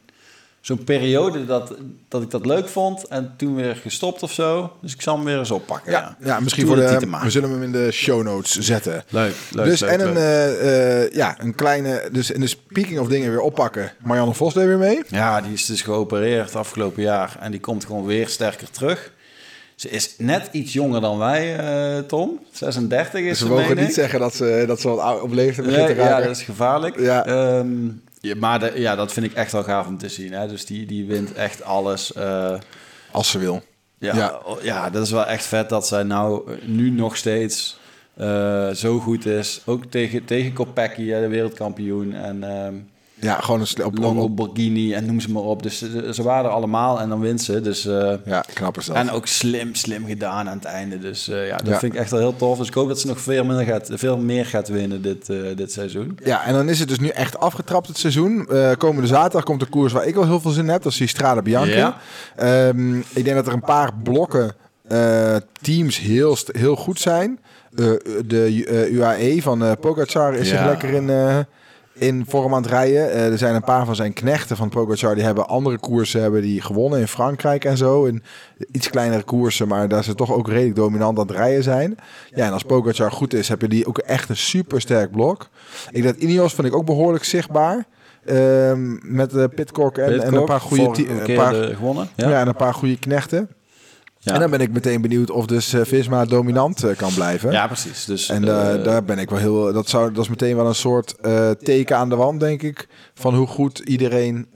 zo'n 0.62 0.83
periode 0.83 1.45
dat, 1.45 1.74
dat 2.07 2.21
ik 2.21 2.30
dat 2.31 2.45
leuk 2.45 2.68
vond 2.68 3.08
en 3.08 3.34
toen 3.38 3.55
weer 3.55 3.75
gestopt 3.75 4.24
of 4.24 4.31
zo. 4.31 4.74
Dus 4.81 4.93
ik 4.93 5.01
zal 5.01 5.15
hem 5.15 5.25
weer 5.25 5.38
eens 5.38 5.51
oppakken. 5.51 5.91
Ja, 5.91 6.17
ja, 6.24 6.39
misschien 6.39 6.67
voor 6.67 6.75
de 6.75 6.98
de, 7.00 7.17
we 7.22 7.29
zullen 7.29 7.50
hem 7.50 7.63
in 7.63 7.72
de 7.72 7.91
show 7.91 8.24
notes 8.24 8.51
zetten. 8.51 9.03
Leuk, 9.10 9.34
leuk, 9.51 9.65
dus 9.65 9.79
leuk, 9.79 9.89
en 9.89 10.00
een, 10.08 10.15
eh, 10.17 11.03
eh, 11.03 11.12
ja, 11.12 11.36
een 11.39 11.55
kleine, 11.55 12.10
dus 12.12 12.31
in 12.31 12.39
de 12.39 12.48
speaking 12.48 13.00
of 13.00 13.08
dingen 13.08 13.29
weer 13.29 13.39
oppakken. 13.41 13.91
Marianne 14.03 14.34
Vos 14.34 14.53
deed 14.53 14.65
weer 14.65 14.77
mee. 14.77 15.01
Ja, 15.08 15.41
die 15.41 15.53
is 15.53 15.65
dus 15.65 15.81
geopereerd 15.81 16.55
afgelopen 16.55 17.03
jaar 17.03 17.38
en 17.39 17.51
die 17.51 17.60
komt 17.60 17.86
gewoon 17.86 18.05
weer 18.05 18.27
sterker 18.27 18.70
terug. 18.72 19.13
Ze 19.75 19.89
is 19.89 20.15
net 20.17 20.50
iets 20.51 20.74
jonger 20.74 21.01
dan 21.01 21.17
wij, 21.17 21.58
eh, 21.58 22.00
Tom. 22.03 22.39
36 22.51 23.20
is 23.22 23.27
Dus 23.29 23.38
ze, 23.38 23.48
we 23.48 23.53
mogen 23.53 23.75
niet 23.77 23.88
ik. 23.88 23.94
zeggen 23.94 24.20
dat 24.20 24.36
ze, 24.36 24.63
dat 24.67 24.82
ze 24.82 24.89
wat 24.89 25.22
op 25.22 25.32
leeftijd 25.34 25.67
begint 25.67 25.88
Ja, 25.88 25.94
te 25.96 26.01
ja, 26.01 26.08
raken. 26.08 26.27
dat 26.27 26.36
is 26.36 26.44
gevaarlijk. 26.44 27.00
Ja. 27.00 27.25
Ehm, 27.25 27.88
ja, 28.22 28.36
maar 28.36 28.60
de- 28.60 28.72
ja, 28.75 28.96
dat 28.96 29.13
vind 29.13 29.25
ik 29.25 29.34
echt 29.34 29.51
wel 29.51 29.63
gaaf 29.63 29.88
om 29.88 29.98
te 29.98 30.10
zien. 30.10 30.34
Hè? 30.34 30.48
Dus 30.48 30.65
die, 30.65 30.86
die 30.86 31.05
wint 31.05 31.34
echt 31.34 31.63
alles. 31.63 32.13
eh, 32.13 32.53
Als 33.12 33.29
ze 33.32 33.39
wil. 33.39 33.62
ja, 33.98 34.15
Ja. 34.15 34.39
ja. 34.62 34.89
dat 34.89 35.03
is 35.05 35.12
wel 35.12 35.25
echt 35.25 35.46
vet 35.46 35.70
dat 35.70 35.88
zij 35.88 36.03
nou 36.03 36.51
eh, 36.51 36.67
nu 36.67 36.89
nog 36.89 37.17
steeds 37.17 37.79
zo 38.74 39.00
goed 39.00 39.25
is. 39.25 39.62
Ook 39.65 39.86
tegen, 39.86 40.25
tegen 40.25 40.53
Kopecky, 40.53 41.05
de 41.05 41.27
wereldkampioen. 41.27 42.13
En 42.13 42.44
ehm 42.44 42.74
Ja, 43.25 43.39
gewoon 43.39 43.60
een 43.60 43.86
op, 43.86 43.86
op, 43.86 43.98
Longo 43.98 44.22
op- 44.22 44.36
Borghini 44.36 44.94
en 44.94 45.05
noem 45.05 45.20
ze 45.20 45.32
maar 45.32 45.44
op. 45.44 45.63
Dus 45.63 45.77
ze, 45.77 46.10
ze 46.13 46.24
waren 46.24 46.46
er 46.46 46.51
allemaal 46.51 47.00
en 47.01 47.10
dan 47.10 47.20
wint 47.20 47.41
ze. 47.41 47.62
Dus, 47.62 47.86
eh, 47.86 48.13
Ja, 48.25 48.44
knap 48.53 48.77
is 48.77 48.86
dat. 48.86 48.96
en 48.96 49.12
ook 49.12 49.27
slim, 49.27 49.75
slim 49.75 50.05
gedaan 50.05 50.50
aan 50.50 50.55
het 50.58 50.65
einde. 50.65 51.00
Dus 51.00 51.27
eh, 51.29 51.48
ja, 51.48 51.58
dat 51.58 51.67
Ja. 51.67 51.79
vind 51.79 51.94
ik 51.94 52.00
echt 52.00 52.12
wel 52.12 52.20
heel 52.20 52.36
tof. 52.36 52.58
Dus 52.58 52.67
ik 52.67 52.74
hoop 52.74 52.88
dat 52.88 53.00
ze 53.00 53.08
nog 53.08 53.22
veel 53.22 53.44
meer 53.44 53.65
gaat, 53.65 53.89
veel 53.94 54.17
meer 54.17 54.46
gaat 54.46 54.67
winnen 54.67 55.01
dit, 55.01 55.29
eh, 55.29 55.38
dit 55.55 55.72
seizoen. 55.72 56.17
Ja, 56.24 56.46
en 56.46 56.53
dan 56.53 56.70
is 56.70 56.79
het 56.79 56.89
dus 56.89 57.00
nu 57.00 57.08
echt 57.08 57.38
afgetrapt 57.39 57.88
het 57.88 57.98
seizoen. 57.98 58.48
Eh, 58.50 58.72
komende 58.77 59.08
zaterdag 59.08 59.44
komt 59.44 59.60
de 59.60 59.65
koers 59.65 59.94
waar 59.94 60.08
ik 60.08 60.15
wel 60.15 60.25
heel 60.25 60.39
veel 60.39 60.51
zin 60.51 60.63
in 60.63 60.70
heb. 60.70 60.84
Dat 60.84 60.91
is 60.91 60.98
die 60.98 61.08
Strade 61.08 61.41
Bianchi. 61.41 61.72
Ja. 61.75 61.98
Ehm, 62.36 62.98
ik 62.98 63.24
denk 63.24 63.36
dat 63.36 63.48
er 63.48 63.53
een 63.53 63.60
paar 63.62 63.91
blokken 64.03 64.53
eh, 64.88 65.36
teams 65.62 66.00
heel, 66.00 66.38
heel 66.51 66.75
goed 66.75 67.00
zijn. 67.00 67.39
Eh, 67.75 67.86
de 68.25 68.63
eh, 68.67 68.91
UAE 68.94 69.41
van 69.41 69.63
eh 69.63 69.72
Pogacar 69.79 70.34
is 70.36 70.48
zich 70.50 70.65
lekker 70.65 70.89
in, 70.89 71.10
eh, 71.10 71.38
in 71.98 72.25
vorm 72.28 72.54
aan 72.54 72.62
het 72.62 72.72
rijden. 72.72 73.12
Eh, 73.12 73.32
er 73.32 73.38
zijn 73.38 73.56
een 73.56 73.64
paar 73.64 73.86
van 73.86 73.96
zijn 73.96 74.14
knechten 74.14 74.58
van 74.58 74.70
Pogacar. 74.70 75.16
Die 75.16 75.24
hebben 75.24 75.48
andere 75.48 75.80
koersen 75.80 76.22
hebben 76.22 76.42
die 76.42 76.62
gewonnen 76.62 77.00
in 77.00 77.08
Frankrijk 77.08 77.66
en 77.66 77.78
zo. 77.78 78.06
In 78.06 78.24
iets 78.72 78.90
kleinere 78.90 79.24
koersen, 79.24 79.68
maar 79.68 79.88
daar 79.88 80.04
ze 80.04 80.16
toch 80.16 80.34
ook 80.34 80.48
redelijk 80.48 80.75
dominant 80.75 81.20
aan 81.20 81.28
het 81.28 81.36
rijden 81.36 81.64
zijn. 81.64 81.98
Ja, 82.36 82.46
en 82.46 82.52
als 82.52 82.64
Pogacar 82.64 83.12
goed 83.12 83.34
is, 83.34 83.48
heb 83.48 83.62
je 83.62 83.68
die 83.68 83.88
ook 83.88 83.98
echt 83.98 84.30
een 84.30 84.38
super 84.38 84.82
sterk 84.82 85.12
blok. 85.12 85.50
Ik 85.92 86.04
dat 86.04 86.16
Ineos 86.16 86.54
vind 86.54 86.68
ik 86.68 86.75
ook 86.75 86.86
behoorlijk 86.86 87.24
zichtbaar. 87.24 87.86
Ehm, 88.25 89.16
met 89.16 89.34
eh 89.34 89.44
Pitcock 89.56 89.98
en, 89.98 90.24
en 90.24 90.34
een 90.34 90.46
paar 90.46 90.62
goede 90.62 91.10
een 91.10 91.36
paar, 91.36 91.54
gewonnen. 91.54 92.10
ja. 92.16 92.30
Ja. 92.30 92.40
en 92.40 92.48
een 92.48 92.56
paar 92.56 92.74
goede 92.74 93.00
knechten. 93.00 93.50
Ja. 94.25 94.34
En 94.34 94.39
dan 94.39 94.50
ben 94.50 94.60
ik 94.60 94.72
meteen 94.72 95.01
benieuwd 95.01 95.29
of 95.32 95.46
dus 95.46 95.74
eh, 95.74 95.82
Visma 95.84 96.25
dominant 96.25 96.84
eh, 96.84 96.96
kan 96.96 97.13
blijven. 97.13 97.51
Ja, 97.51 97.67
precies. 97.67 98.05
Dus, 98.05 98.29
En 98.29 98.44
eh, 98.44 98.84
daar 98.84 99.03
ben 99.03 99.20
ik 99.20 99.29
wel 99.29 99.39
heel. 99.39 99.74
Dat, 99.74 99.89
zou, 99.89 100.12
dat 100.13 100.24
is 100.24 100.29
meteen 100.29 100.55
wel 100.55 100.67
een 100.67 100.75
soort 100.75 101.15
teken 101.60 101.98
aan 101.98 102.10
de 102.10 102.15
wand, 102.15 102.39
denk 102.39 102.62
ik. 102.62 102.88
Van 103.13 103.36
hoe 103.36 103.48
goed 103.48 103.79
iedereen 103.79 104.48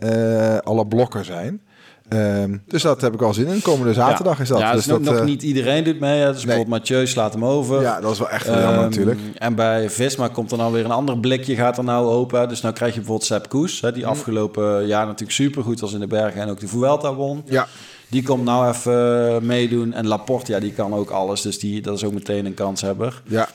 alle 0.63 0.88
blokken 0.88 1.25
zijn. 1.25 1.61
Ehm, 2.09 2.57
dus 2.67 2.81
dat 2.81 3.01
heb 3.01 3.13
ik 3.13 3.19
wel 3.19 3.33
zin 3.33 3.47
in. 3.47 3.61
Komende 3.61 3.93
zaterdag 3.93 4.35
ja. 4.38 4.43
is 4.43 4.49
dat. 4.49 4.59
Ja, 4.59 4.73
dus 4.73 4.83
dus 4.83 4.93
nog, 4.93 5.03
dat, 5.03 5.13
nog 5.15 5.25
niet 5.25 5.43
iedereen 5.43 5.83
doet 5.83 5.99
mee. 5.99 6.19
Hè. 6.19 6.25
Dus 6.27 6.35
Nee. 6.35 6.45
bijvoorbeeld 6.45 6.79
Mathieu 6.79 7.07
slaat 7.07 7.33
hem 7.33 7.45
over. 7.45 7.81
ja, 7.81 8.01
dat 8.01 8.11
is 8.11 8.19
wel 8.19 8.29
echt 8.29 8.45
heel 8.45 8.53
jammer 8.55 8.73
Ehm, 8.73 8.83
natuurlijk. 8.83 9.19
En 9.38 9.55
bij 9.55 9.89
Visma 9.89 10.27
komt 10.27 10.51
er 10.51 10.57
nou 10.57 10.73
weer 10.73 10.85
een 10.85 10.91
ander 10.91 11.17
blikje, 11.19 11.55
gaat 11.55 11.77
er 11.77 11.83
nou 11.83 12.07
open. 12.07 12.49
Dus 12.49 12.61
nou 12.61 12.73
krijg 12.73 12.91
je 12.93 12.97
bijvoorbeeld 12.99 13.27
Sepp 13.27 13.49
Koes, 13.49 13.81
hè, 13.81 13.91
die 13.91 14.01
Mhm. 14.01 14.11
afgelopen 14.11 14.88
jaar 14.88 15.05
natuurlijk 15.05 15.31
supergoed 15.31 15.79
was 15.79 15.93
in 15.93 15.99
de 15.99 16.07
bergen 16.07 16.41
en 16.41 16.49
ook 16.49 16.59
de 16.59 16.67
Vuelta 16.67 17.13
won. 17.15 17.41
Ja, 17.45 17.67
Die 18.09 18.23
komt 18.23 18.43
nou 18.43 18.69
even 18.69 19.27
eh, 19.35 19.41
meedoen. 19.41 19.93
En 19.93 20.07
Laporte, 20.07 20.51
ja, 20.51 20.59
die 20.59 20.73
kan 20.73 20.93
ook 20.93 21.09
alles. 21.09 21.41
Dus 21.41 21.59
die, 21.59 21.81
dat 21.81 21.95
is 21.95 22.03
ook 22.03 22.13
meteen 22.13 22.45
een 22.45 22.53
kanshebber. 22.53 23.21
ja. 23.27 23.49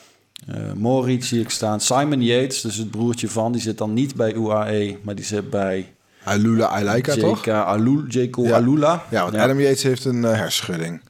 Eh 0.47 0.55
Moritz 0.73 1.27
zie 1.27 1.41
ik 1.41 1.49
staan. 1.49 1.79
Simon 1.81 2.21
Yates, 2.21 2.61
dus 2.61 2.75
het 2.75 2.91
broertje 2.91 3.29
van, 3.29 3.51
die 3.51 3.61
zit 3.61 3.77
dan 3.77 3.93
niet 3.93 4.15
bij 4.15 4.33
UAE, 4.33 4.97
maar 5.01 5.15
die 5.15 5.25
zit 5.25 5.49
bij 5.49 5.93
Alula 6.23 6.67
Ailika, 6.67 7.15
toch? 7.15 7.47
Alul, 7.47 8.03
Jeko 8.07 8.43
Ja. 8.43 8.55
Alula. 8.55 9.03
Ja, 9.09 9.21
want 9.23 9.35
Adam 9.35 9.59
Yates 9.59 9.83
heeft 9.83 10.05
een 10.05 10.25
eh, 10.25 10.31
hersenschudding. 10.33 11.01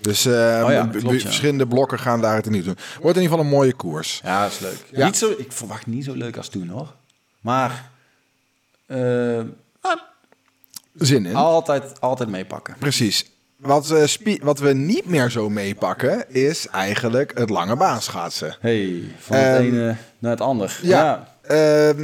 Dus 0.00 0.26
Oh 0.26 0.32
ja, 0.32 0.86
klopt, 0.86 1.22
verschillende 1.22 1.66
blokken 1.66 1.98
gaan 1.98 2.20
daar 2.20 2.36
het 2.36 2.50
niet 2.50 2.64
doen. 2.64 2.76
Wordt 3.00 3.16
in 3.16 3.22
ieder 3.22 3.38
geval 3.38 3.40
een 3.40 3.58
mooie 3.58 3.74
koers. 3.74 4.20
Ja, 4.24 4.42
dat 4.42 4.52
is 4.52 4.58
leuk. 4.58 4.84
Ja. 4.92 5.06
Niet 5.06 5.16
zo, 5.16 5.34
ik 5.38 5.52
verwacht 5.52 5.86
niet 5.86 6.04
zo 6.04 6.12
leuk 6.14 6.36
als 6.36 6.48
toen 6.48 6.68
hoor. 6.68 6.94
Maar 7.40 7.90
ah, 9.80 10.00
Zin 10.94 11.26
in. 11.26 11.34
altijd, 11.34 12.00
altijd 12.00 12.28
meepakken. 12.28 12.74
Precies. 12.78 13.30
Wat, 13.56 13.90
eh, 13.90 14.04
spie- 14.06 14.40
wat 14.42 14.58
we 14.58 14.72
niet 14.72 15.06
meer 15.06 15.30
zo 15.30 15.48
meepakken, 15.48 16.24
is 16.34 16.66
eigenlijk 16.68 17.38
het 17.38 17.50
lange 17.50 17.76
baanschaatsen. 17.76 18.56
Hey, 18.60 19.02
van 19.18 19.36
het 19.36 19.56
Ehm, 19.56 19.62
ene 19.64 19.96
naar 20.18 20.30
het 20.30 20.40
ander. 20.40 20.78
Ja. 20.82 21.28
Ehm, 21.42 21.96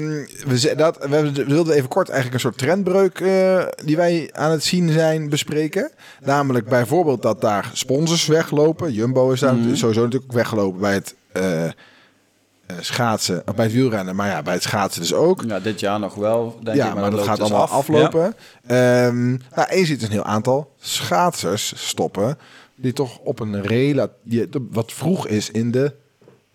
we, 0.46 0.58
ze- 0.58 0.74
dat, 0.76 0.98
we 1.08 1.32
we 1.32 1.44
wilden 1.44 1.74
even 1.76 1.88
kort 1.88 2.08
eigenlijk 2.08 2.34
een 2.34 2.50
soort 2.50 2.58
trendbreuk 2.58 3.20
eh, 3.20 3.64
die 3.84 3.96
wij 3.96 4.30
aan 4.32 4.50
het 4.50 4.64
zien 4.64 4.90
zijn 4.90 5.28
bespreken. 5.28 5.90
Namelijk 6.24 6.68
bijvoorbeeld 6.68 7.22
dat 7.22 7.40
daar 7.40 7.70
sponsors 7.72 8.26
weglopen. 8.26 8.92
Jumbo 8.92 9.30
is 9.30 9.40
daar 9.40 9.54
Mhm. 9.54 9.74
sowieso 9.74 10.02
natuurlijk 10.04 10.32
weggelopen 10.32 10.80
bij 10.80 10.94
het 10.94 11.14
eh, 11.32 11.64
eh, 11.66 11.72
schaatsen, 12.80 13.42
of 13.46 13.54
bij 13.54 13.64
het 13.64 13.74
wielrennen. 13.74 14.16
Maar 14.16 14.28
ja, 14.28 14.42
bij 14.42 14.54
het 14.54 14.62
schaatsen 14.62 15.00
dus 15.00 15.14
ook. 15.14 15.42
Ja, 15.46 15.60
dit 15.60 15.80
jaar 15.80 16.00
nog 16.00 16.14
wel, 16.14 16.58
denk 16.62 16.76
ja, 16.76 16.88
ik. 16.88 16.94
maar, 16.94 17.10
dat 17.10 17.22
gaat 17.22 17.36
dus 17.36 17.44
allemaal 17.44 17.62
af. 17.62 17.72
aflopen. 17.72 18.34
Ehm 18.66 19.28
nou, 19.28 19.68
en 19.68 19.78
je 19.78 19.86
ziet 19.86 20.02
een 20.02 20.10
heel 20.10 20.24
aantal 20.24 20.72
schaatsers 20.78 21.72
stoppen 21.76 22.38
die 22.74 22.92
toch 22.92 23.18
op 23.18 23.40
een 23.40 23.62
rela 23.62 24.08
die 24.24 24.48
wat 24.70 24.92
vroeg 24.92 25.26
is 25.26 25.50
in 25.50 25.70
de 25.70 25.92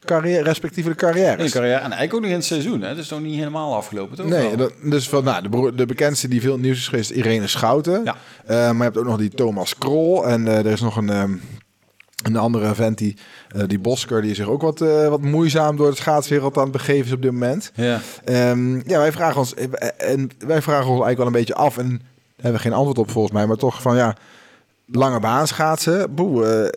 carrière, 0.05 0.43
respectieve 0.43 0.89
Ja. 0.89 1.35
De 1.35 1.49
carrière. 1.49 1.75
En 1.75 1.81
eigenlijk 1.81 2.13
ook 2.13 2.21
nog 2.21 2.29
in 2.29 2.35
het 2.35 2.45
seizoen. 2.45 2.81
Hè? 2.81 2.87
Het 2.87 2.97
is 2.97 3.09
nog 3.09 3.21
niet 3.21 3.35
helemaal 3.35 3.75
afgelopen, 3.75 4.15
toch? 4.15 4.25
Nee, 4.25 4.55
dat, 4.55 4.73
dus 4.83 5.09
van, 5.09 5.23
nou, 5.23 5.41
de, 5.41 5.49
broer- 5.49 5.75
de 5.75 5.85
bekendste 5.85 6.27
die 6.27 6.41
veel 6.41 6.57
nieuws 6.57 6.77
is 6.77 6.87
geweest, 6.87 7.09
Irene 7.09 7.47
Schouten. 7.47 8.03
Ja. 8.03 8.15
Eh, 8.45 8.55
maar 8.55 8.75
je 8.75 8.83
hebt 8.83 8.97
ook 8.97 9.05
nog 9.05 9.17
die 9.17 9.29
Thomas 9.29 9.77
Krol. 9.77 10.27
En 10.27 10.47
eh, 10.47 10.57
er 10.57 10.65
is 10.65 10.81
nog 10.81 10.95
een, 10.95 11.09
ehm, 11.09 11.33
een 12.23 12.37
andere 12.37 12.75
vent, 12.75 12.97
die, 12.97 13.17
eh, 13.49 13.63
die 13.67 13.79
Bosker, 13.79 14.21
die 14.21 14.35
zich 14.35 14.47
ook 14.47 14.61
wat, 14.61 14.81
eh, 14.81 15.07
wat 15.07 15.21
moeizaam 15.21 15.75
door 15.75 15.89
de 15.89 15.95
schaatswereld 15.95 16.57
aan 16.57 16.63
het 16.63 16.71
begeven 16.71 17.05
is 17.05 17.11
op 17.11 17.21
dit 17.21 17.31
moment. 17.31 17.71
Ja. 17.75 17.99
Ehm, 18.23 18.75
ja, 18.89 18.97
wij 18.97 19.11
vragen 19.11 19.39
ons 19.39 19.53
eh, 19.53 19.65
en 19.97 20.29
wij 20.39 20.61
vragen 20.61 20.89
ons 20.89 21.03
eigenlijk 21.03 21.17
wel 21.17 21.27
een 21.27 21.31
beetje 21.31 21.55
af 21.55 21.77
en 21.77 22.01
hebben 22.35 22.61
we 22.61 22.67
geen 22.67 22.77
antwoord 22.77 22.97
op 22.97 23.11
volgens 23.11 23.33
mij, 23.33 23.47
maar 23.47 23.57
toch 23.57 23.81
van 23.81 23.95
ja, 23.95 24.15
lange 24.85 25.19
baan 25.19 25.47
schaatsen, 25.47 26.15
boe, 26.15 26.73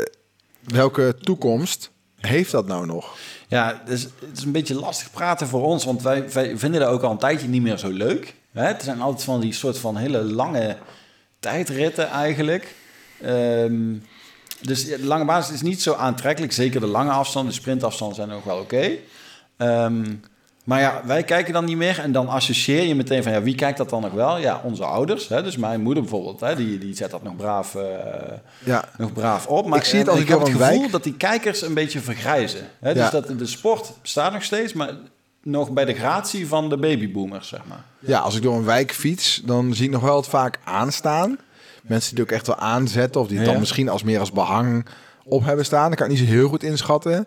welke 0.65 1.17
toekomst 1.21 1.91
heeft 2.21 2.51
dat 2.51 2.67
nou 2.67 2.87
nog? 2.87 3.17
Ja, 3.49 3.83
dus 3.85 4.03
het 4.03 4.39
is 4.39 4.45
een 4.45 4.53
beetje 4.53 4.75
lastig 4.75 5.11
praten 5.11 5.47
voor 5.47 5.63
ons, 5.63 5.85
want 5.85 6.03
wij, 6.03 6.31
wij 6.33 6.59
vinden 6.59 6.81
dat 6.81 6.89
ook 6.89 7.03
al 7.03 7.11
een 7.11 7.19
tijdje 7.19 7.49
niet 7.49 7.63
meer 7.63 7.79
zo 7.79 7.89
leuk. 7.91 8.35
Hè? 8.53 8.67
Het 8.67 8.83
zijn 8.83 9.01
altijd 9.01 9.25
van 9.25 9.41
die 9.41 9.53
soort 9.53 9.79
van 9.79 9.97
hele 9.97 10.23
lange 10.23 10.77
tijdritten 11.41 12.09
eigenlijk. 12.09 12.75
Ehm, 13.21 13.93
dus 14.66 14.85
de 14.87 15.04
lange 15.04 15.25
basis 15.25 15.54
is 15.54 15.62
niet 15.62 15.83
zo 15.83 15.94
aantrekkelijk. 15.94 16.52
Zeker 16.52 16.80
de 16.80 16.87
lange 16.87 17.11
afstanden, 17.11 17.52
de 17.52 17.59
sprintafstanden 17.61 18.16
zijn 18.16 18.28
nog 18.28 18.44
wel 18.44 18.59
oké. 18.59 18.90
Ehm, 19.56 20.04
maar 20.64 20.80
ja, 20.80 21.02
wij 21.04 21.23
kijken 21.23 21.52
dan 21.52 21.64
niet 21.64 21.76
meer. 21.76 21.99
En 21.99 22.12
dan 22.12 22.28
associeer 22.28 22.83
je 22.87 22.94
meteen 22.94 23.23
van, 23.23 23.33
ja, 23.33 23.42
wie 23.42 23.54
kijkt 23.54 23.78
dat 23.78 23.90
dan 23.90 24.02
nog 24.02 24.12
wel? 24.12 24.38
Ja, 24.38 24.61
onze 24.64 24.85
ouders. 24.85 25.28
Hè? 25.28 25.42
Dus 25.42 25.56
mijn 25.56 25.80
moeder 25.80 26.02
bijvoorbeeld, 26.02 26.40
hè? 26.40 26.54
Die, 26.56 26.78
die 26.78 26.97
zet 26.97 27.11
dat 27.11 27.23
nog 27.23 27.37
braaf, 27.37 27.75
eh, 27.75 27.83
Ja, 28.64 28.85
nog 28.99 29.12
braaf 29.12 29.47
op. 29.47 29.66
Maar 29.66 29.78
Ik 29.78 29.85
zie 29.85 29.99
het 29.99 30.06
en 30.06 30.12
als 30.12 30.23
ik 30.23 30.26
ik 30.28 30.33
heb 30.33 30.38
het 30.40 30.49
een 30.49 30.54
gevoel 30.61 30.78
wijk- 30.78 30.92
dat 30.92 31.02
die 31.04 31.14
kijkers 31.16 31.62
een 31.62 31.75
beetje 31.75 32.00
vergrijzen. 32.00 32.66
Hè? 32.80 32.88
Ja. 32.88 32.94
Dus 32.94 33.11
dat 33.11 33.38
de 33.38 33.47
sport 33.47 33.92
bestaat 34.02 34.33
nog 34.33 34.42
steeds, 34.42 34.73
maar 34.73 34.90
nog 35.42 35.71
bij 35.71 35.85
de 35.85 35.94
gratie 35.94 36.47
van 36.47 36.68
de 36.68 36.76
babyboomers, 36.76 37.49
zeg 37.49 37.61
maar. 37.68 37.85
ja, 37.99 38.18
als 38.18 38.37
ik 38.37 38.42
door 38.42 38.56
een 38.56 38.64
wijk 38.64 38.92
fiets, 38.92 39.42
dan 39.44 39.75
zie 39.75 39.85
ik 39.85 39.90
nog 39.92 40.02
wel 40.02 40.16
het 40.16 40.26
vaak 40.26 40.59
aanstaan. 40.64 41.38
Mensen 41.88 42.14
die 42.14 42.25
ook 42.25 42.31
echt 42.31 42.47
wel 42.47 42.57
aanzetten 42.57 43.21
of 43.21 43.26
die 43.29 43.37
het 43.37 43.47
dan 43.47 43.59
misschien 43.59 43.88
als 43.88 44.03
meer 44.03 44.19
als 44.21 44.33
behang 44.33 44.87
op 45.25 45.45
hebben 45.45 45.64
staan. 45.64 45.88
Dat 45.88 45.99
kan 45.99 46.07
ik 46.11 46.12
niet 46.12 46.29
zo 46.29 46.33
heel 46.35 46.49
goed 46.49 46.62
inschatten. 46.62 47.19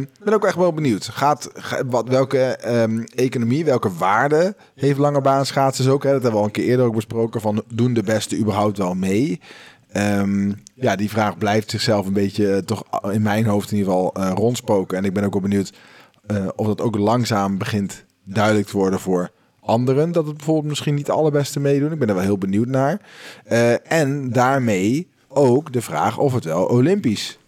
Ik 0.00 0.24
ben 0.24 0.34
ook 0.34 0.44
echt 0.44 0.56
wel 0.56 0.72
benieuwd. 0.72 1.08
Gaat, 1.08 1.50
ga- 1.54 1.84
wat, 1.84 2.08
welke 2.08 2.38
ehm, 2.42 3.02
economie, 3.14 3.64
welke 3.64 3.92
waarde 3.92 4.54
heeft 4.74 4.98
lange 4.98 5.20
baan 5.20 5.46
schaatsers 5.46 5.88
ook? 5.88 6.02
Hè? 6.02 6.12
Dat 6.12 6.22
hebben 6.22 6.32
we 6.32 6.38
al 6.38 6.44
een 6.44 6.50
keer 6.62 6.64
eerder 6.64 6.86
ook 6.86 6.94
besproken. 6.94 7.40
Van 7.40 7.62
doen 7.74 7.94
de 7.94 8.02
beste 8.02 8.38
überhaupt 8.38 8.78
wel 8.78 8.94
mee? 8.94 9.40
Ehm, 9.92 10.52
ja, 10.74 10.96
die 10.96 11.10
vraag 11.10 11.38
blijft 11.38 11.70
zichzelf 11.70 12.06
een 12.06 12.12
beetje 12.12 12.52
eh, 12.52 12.58
toch 12.58 12.84
in 13.10 13.22
mijn 13.22 13.46
hoofd 13.46 13.70
in 13.70 13.76
ieder 13.76 13.92
geval 13.92 14.12
eh, 14.14 14.32
rondspoken. 14.34 14.98
En 14.98 15.04
ik 15.04 15.12
ben 15.12 15.24
ook 15.24 15.32
wel 15.32 15.42
benieuwd 15.42 15.72
eh, 16.26 16.46
of 16.56 16.66
dat 16.66 16.80
ook 16.80 16.96
langzaam 16.96 17.58
begint 17.58 18.04
duidelijk 18.24 18.66
te 18.66 18.76
worden 18.76 19.00
voor 19.00 19.30
anderen. 19.64 20.12
Dat 20.12 20.26
het 20.26 20.36
bijvoorbeeld 20.36 20.68
misschien 20.68 20.94
niet 20.94 21.06
de 21.06 21.12
allerbeste 21.12 21.60
meedoen. 21.60 21.92
Ik 21.92 21.98
ben 21.98 22.08
er 22.08 22.14
wel 22.14 22.24
heel 22.24 22.38
benieuwd 22.38 22.66
naar. 22.68 23.00
Eh, 23.44 23.92
en 23.92 24.30
daarmee 24.30 25.08
ook 25.28 25.72
de 25.72 25.82
vraag 25.82 26.18
of 26.18 26.32
het 26.34 26.44
wel 26.44 26.64
olympisch 26.64 27.38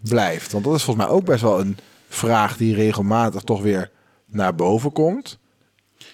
blijft. 0.00 0.52
Want 0.52 0.64
dat 0.64 0.74
is 0.74 0.82
volgens 0.82 1.06
mij 1.06 1.14
ook 1.14 1.24
best 1.24 1.42
wel 1.42 1.60
een 1.60 1.76
vraag 2.08 2.56
die 2.56 2.74
regelmatig 2.74 3.42
toch 3.42 3.62
weer 3.62 3.90
naar 4.26 4.54
boven 4.54 4.92
komt. 4.92 5.38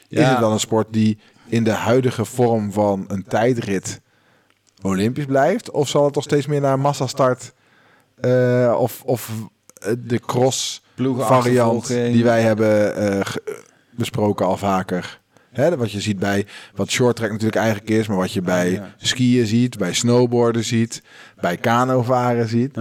Is 0.09 0.19
het 0.31 0.41
dan 0.41 0.53
een 0.53 0.61
sport 0.61 0.87
die 0.91 1.19
in 1.47 1.65
de 1.65 1.71
huidige 1.71 2.25
vorm 2.25 2.73
van 2.73 3.05
een 3.09 3.25
tijdrit 3.25 4.01
olympisch 4.83 5.25
blijft? 5.25 5.71
Of 5.71 5.89
zal 5.89 6.05
het 6.05 6.13
toch 6.13 6.23
steeds 6.23 6.47
meer 6.47 6.61
naar 6.61 6.79
massastart 6.79 7.53
eh, 8.21 8.77
of, 8.79 9.03
of 9.05 9.31
eh, 9.75 9.93
de 9.99 10.19
cross 10.21 10.83
variant 11.27 11.87
die 12.13 12.25
wij 12.25 12.43
hebben 12.43 12.97
ge- 13.27 13.67
besproken 13.99 14.47
al 14.47 14.57
vaker? 14.57 15.21
Hè, 15.51 15.77
wat 15.77 15.93
je 15.93 16.01
ziet 16.01 16.19
bij 16.19 16.47
wat 16.75 16.91
short 16.91 17.17
track 17.17 17.31
natuurlijk 17.31 17.57
eigenlijk 17.59 17.91
is, 17.91 18.07
maar 18.07 18.17
wat 18.17 18.33
je 18.33 18.43
bij 18.43 18.83
skiën 18.97 19.47
ziet, 19.47 19.79
bij 19.79 19.93
snowboarden 19.93 20.65
ziet, 20.65 21.03
bij 21.41 21.57
kanovaren 21.57 22.49
ziet. 22.49 22.77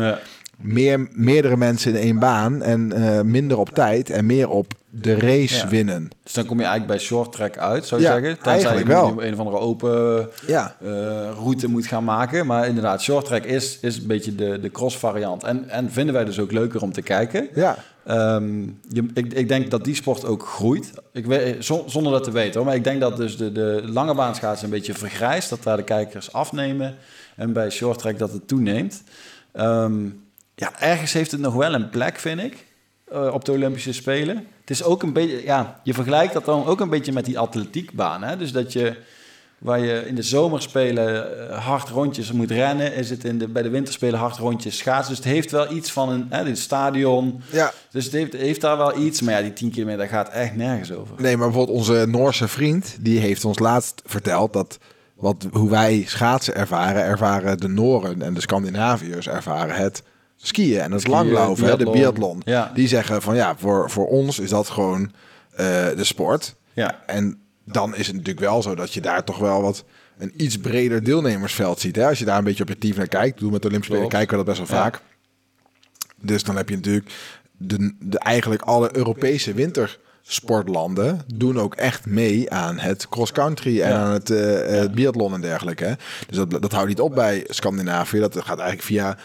Meer, 0.62 1.08
meerdere 1.12 1.58
mensen 1.58 1.92
in 1.96 2.02
één 2.02 2.20
baan 2.20 2.62
en 2.64 2.92
eh, 2.94 3.22
minder 3.22 3.58
op 3.58 3.70
tijd 3.70 4.10
en 4.10 4.26
meer 4.26 4.50
op 4.50 4.74
de 4.90 5.16
race 5.20 5.56
Ja. 5.56 5.68
winnen. 5.68 6.10
Dus 6.24 6.34
dan 6.34 6.46
kom 6.46 6.58
je 6.60 6.66
eigenlijk 6.66 6.98
bij 6.98 7.06
short 7.08 7.32
track 7.32 7.58
uit, 7.58 7.86
zou 7.86 8.02
je 8.02 8.08
Ja, 8.08 8.14
zeggen. 8.14 8.34
Tenzij 8.36 8.52
eigenlijk 8.54 8.88
je 8.88 8.94
wel. 8.94 9.24
een 9.24 9.34
of 9.34 9.40
andere 9.40 9.58
open 9.60 10.30
Ja, 10.48 10.76
eh, 10.82 10.90
route 11.40 11.68
moet 11.70 11.86
gaan 11.88 12.04
maken. 12.04 12.46
Maar 12.46 12.68
inderdaad, 12.68 13.02
short 13.02 13.26
track 13.26 13.44
is, 13.44 13.78
is 13.82 13.98
een 13.98 14.08
beetje 14.08 14.36
de, 14.36 14.60
de 14.60 14.72
cross 14.72 14.98
variant. 14.98 15.44
En, 15.44 15.70
en 15.70 15.92
vinden 15.92 16.14
wij 16.14 16.26
dus 16.26 16.40
ook 16.40 16.52
leuker 16.52 16.82
om 16.82 16.92
te 16.92 17.02
kijken. 17.02 17.48
ja. 17.56 17.78
Ehm, 18.06 18.62
je, 18.90 19.06
ik, 19.14 19.34
ik 19.34 19.48
denk 19.48 19.72
dat 19.72 19.84
die 19.84 19.96
sport 19.96 20.26
ook 20.26 20.44
groeit. 20.48 20.92
Ik 21.14 21.26
weet, 21.26 21.66
zon- 21.66 21.90
zonder 21.90 22.12
dat 22.12 22.24
te 22.24 22.32
weten 22.32 22.54
hoor. 22.56 22.66
Maar 22.66 22.76
ik 22.76 22.84
denk 22.84 23.02
dat 23.02 23.18
dus 23.18 23.38
de, 23.38 23.52
de 23.52 23.82
lange 23.86 24.14
baanschaatsen 24.16 24.66
een 24.66 24.74
beetje 24.74 24.94
vergrijst. 24.94 25.50
Dat 25.50 25.64
daar 25.64 25.78
de 25.78 25.84
kijkers 25.84 26.34
afnemen. 26.34 26.96
En 27.36 27.54
bij 27.54 27.70
short 27.70 28.00
track 28.00 28.18
dat 28.18 28.32
het 28.32 28.48
toeneemt. 28.48 29.04
Ehm, 29.52 29.94
ja, 30.60 30.80
ergens 30.80 31.14
heeft 31.14 31.32
het 31.32 31.40
nog 31.40 31.54
wel 31.54 31.74
een 31.74 31.90
plek, 31.90 32.18
vind 32.20 32.40
ik. 32.42 32.66
eh, 33.12 33.34
op 33.34 33.46
de 33.46 33.52
Olympische 33.52 33.94
Spelen. 33.94 34.36
Het 34.62 34.70
is 34.70 34.84
ook 34.84 35.04
een 35.04 35.14
beetje, 35.14 35.44
ja, 35.44 35.80
je 35.84 35.94
vergelijkt 35.94 36.34
dat 36.34 36.46
dan 36.46 36.66
ook 36.66 36.80
een 36.80 36.90
beetje 36.90 37.12
met 37.12 37.26
die 37.26 37.40
atletiekbaan. 37.40 38.24
Hè? 38.24 38.38
Dus 38.38 38.52
dat 38.52 38.74
je, 38.74 38.96
waar 39.58 39.80
je 39.80 40.08
in 40.08 40.16
de 40.16 40.22
zomerspelen 40.22 41.50
eh, 41.50 41.66
hard 41.66 41.90
rondjes 41.90 42.32
moet 42.32 42.52
rennen, 42.52 42.94
is 42.94 43.10
het 43.10 43.24
in 43.24 43.38
de, 43.38 43.48
bij 43.48 43.62
de 43.62 43.70
winterspelen 43.70 44.20
hard 44.20 44.38
rondjes 44.38 44.78
schaatsen. 44.78 45.16
Dus 45.16 45.24
het 45.24 45.34
heeft 45.34 45.52
wel 45.52 45.72
iets 45.72 45.92
van 45.92 46.10
een, 46.10 46.26
hè, 46.30 46.44
dit 46.44 46.58
stadion. 46.60 47.42
ja. 47.52 47.74
Dus 47.92 48.04
het 48.04 48.14
heeft, 48.14 48.34
heeft 48.34 48.62
daar 48.62 48.78
wel 48.78 48.98
iets. 48.98 49.22
Maar 49.22 49.34
ja, 49.34 49.42
die 49.42 49.54
10 49.54 49.72
kilometer 49.72 50.00
daar 50.00 50.08
gaat 50.10 50.30
echt 50.30 50.56
nergens 50.56 50.92
over. 50.92 51.16
Nee, 51.22 51.38
maar 51.38 51.48
bijvoorbeeld 51.48 51.78
onze 51.78 52.06
Noorse 52.08 52.48
vriend, 52.48 52.98
die 53.00 53.20
heeft 53.20 53.46
ons 53.46 53.60
laatst 53.60 54.02
verteld 54.06 54.54
dat 54.54 54.78
wat, 55.16 55.48
hoe 55.52 55.70
wij 55.70 56.04
schaatsen 56.08 56.56
ervaren, 56.56 57.04
ervaren 57.04 57.58
de 57.58 57.68
Noren 57.68 58.22
en 58.22 58.34
de 58.34 58.42
Scandinaviërs 58.42 59.28
ervaren 59.28 59.76
het 59.76 60.04
skiën 60.38 60.80
en 60.80 60.92
het 60.92 61.02
Skiën, 61.02 61.14
langlopen, 61.16 61.64
hè, 61.64 61.78
de 61.78 61.90
biathlon. 61.92 62.42
Ja. 62.46 62.72
Die 62.74 62.88
zeggen 62.88 63.22
van 63.22 63.36
ja, 63.36 63.56
voor, 63.58 63.90
voor 63.90 64.08
ons 64.08 64.40
is 64.40 64.50
dat 64.50 64.70
gewoon 64.70 65.12
eh, 65.52 65.66
de 65.96 66.04
sport. 66.04 66.56
Ja, 66.74 67.04
En 67.06 67.40
dan 67.66 67.96
is 67.96 68.08
het 68.08 68.16
natuurlijk 68.16 68.46
wel 68.46 68.62
zo 68.62 68.76
dat 68.76 68.94
je 68.94 69.02
daar 69.02 69.24
toch 69.24 69.38
wel 69.38 69.62
wat 69.62 69.84
een 70.18 70.34
iets 70.36 70.58
breder 70.58 71.04
deelnemersveld 71.04 71.80
ziet. 71.80 71.96
Hè? 71.96 72.08
Als 72.08 72.20
je 72.20 72.26
daar 72.26 72.38
een 72.38 72.44
beetje 72.44 72.64
objectief 72.64 72.98
naar 72.98 73.08
kijkt, 73.08 73.40
doe 73.40 73.52
met 73.52 73.62
de 73.62 73.68
Olympische 73.68 73.94
Spelen, 73.96 74.12
kijken 74.18 74.38
we 74.38 74.44
dat 74.46 74.56
best 74.56 74.70
wel 74.70 74.78
Ja. 74.78 74.84
vaak. 74.84 75.02
Dus 76.22 76.44
dan 76.44 76.56
heb 76.56 76.70
je 76.70 76.76
natuurlijk 76.76 77.12
de, 77.58 77.94
de, 78.00 78.20
eigenlijk 78.20 78.62
alle 78.62 78.96
Europese 78.96 79.54
wintersportlanden 79.54 81.22
doen 81.36 81.60
ook 81.60 81.76
echt 81.76 82.06
mee 82.06 82.52
aan 82.52 82.80
het 82.80 83.10
cross-country 83.10 83.82
en 83.82 83.90
Ja. 83.90 83.96
aan 84.04 84.12
het, 84.12 84.30
eh, 84.30 84.84
biathlon 84.94 85.34
en 85.34 85.42
dergelijke. 85.42 85.98
Dus 86.28 86.38
dat, 86.38 86.50
dat 86.62 86.72
houdt 86.72 86.88
niet 86.88 87.00
op 87.02 87.16
bij 87.16 87.44
Scandinavië. 87.48 88.20
Dat 88.20 88.34
gaat 88.36 88.48
eigenlijk 88.60 88.82
via, 88.82 89.18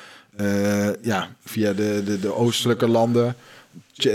ja, 1.03 1.29
via 1.45 1.73
de, 1.73 2.03
de, 2.05 2.21
de 2.21 2.35
oostelijke 2.35 2.89
landen 2.89 3.35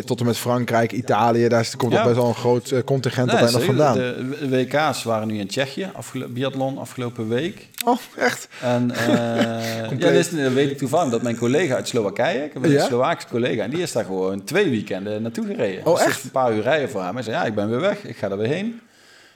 tot 0.06 0.20
en 0.20 0.26
met 0.26 0.38
Frankrijk, 0.38 0.92
Italië. 0.92 1.48
Daar 1.48 1.70
komt 1.78 1.94
Ja. 1.94 2.04
best 2.04 2.16
wel 2.16 2.28
een 2.28 2.36
groot 2.36 2.72
eh, 2.72 2.84
contingent 2.84 3.28
Nee, 3.32 3.42
op 3.42 3.48
en 3.48 3.54
nog 3.54 3.64
vandaan. 3.64 3.94
De 3.98 4.48
WK's 4.50 5.04
waren 5.04 5.28
nu 5.28 5.40
in 5.40 5.48
Tsjechië, 5.48 5.90
afgelo- 5.94 6.28
biathlon 6.28 6.78
afgelopen 6.78 7.28
week. 7.28 7.68
Oh, 7.86 7.98
echt? 8.18 8.48
En 8.62 8.92
eh, 8.96 10.00
ja, 10.00 10.08
is, 10.10 10.30
dat 10.30 10.52
weet 10.54 10.72
ik 10.72 10.78
toevallig 10.78 11.12
dat 11.12 11.22
mijn 11.22 11.38
collega 11.38 11.76
uit 11.76 11.88
Slowakije, 11.88 12.44
ik 12.44 12.54
heb 12.54 12.64
een 12.64 12.72
Ja? 12.72 12.86
Slovaakse 12.86 13.28
collega, 13.28 13.64
en 13.64 13.70
die 13.70 13.82
is 13.82 13.92
daar 13.92 14.06
gewoon 14.06 14.44
twee 14.44 14.70
weekenden 14.70 15.22
naartoe 15.22 15.46
gereden. 15.46 15.86
Oh, 15.86 15.96
Dus 15.96 16.06
echt? 16.06 16.24
een 16.24 16.32
paar 16.32 16.54
uur 16.54 16.62
rijden 16.62 16.90
voor 16.90 17.04
hem. 17.04 17.14
Hij 17.14 17.24
zei, 17.24 17.36
ja, 17.36 17.46
ik 17.46 17.56
ben 17.56 17.70
weer 17.70 17.80
weg, 17.82 18.04
ik 18.04 18.18
ga 18.18 18.30
er 18.30 18.38
weer 18.38 18.48
heen. 18.48 18.80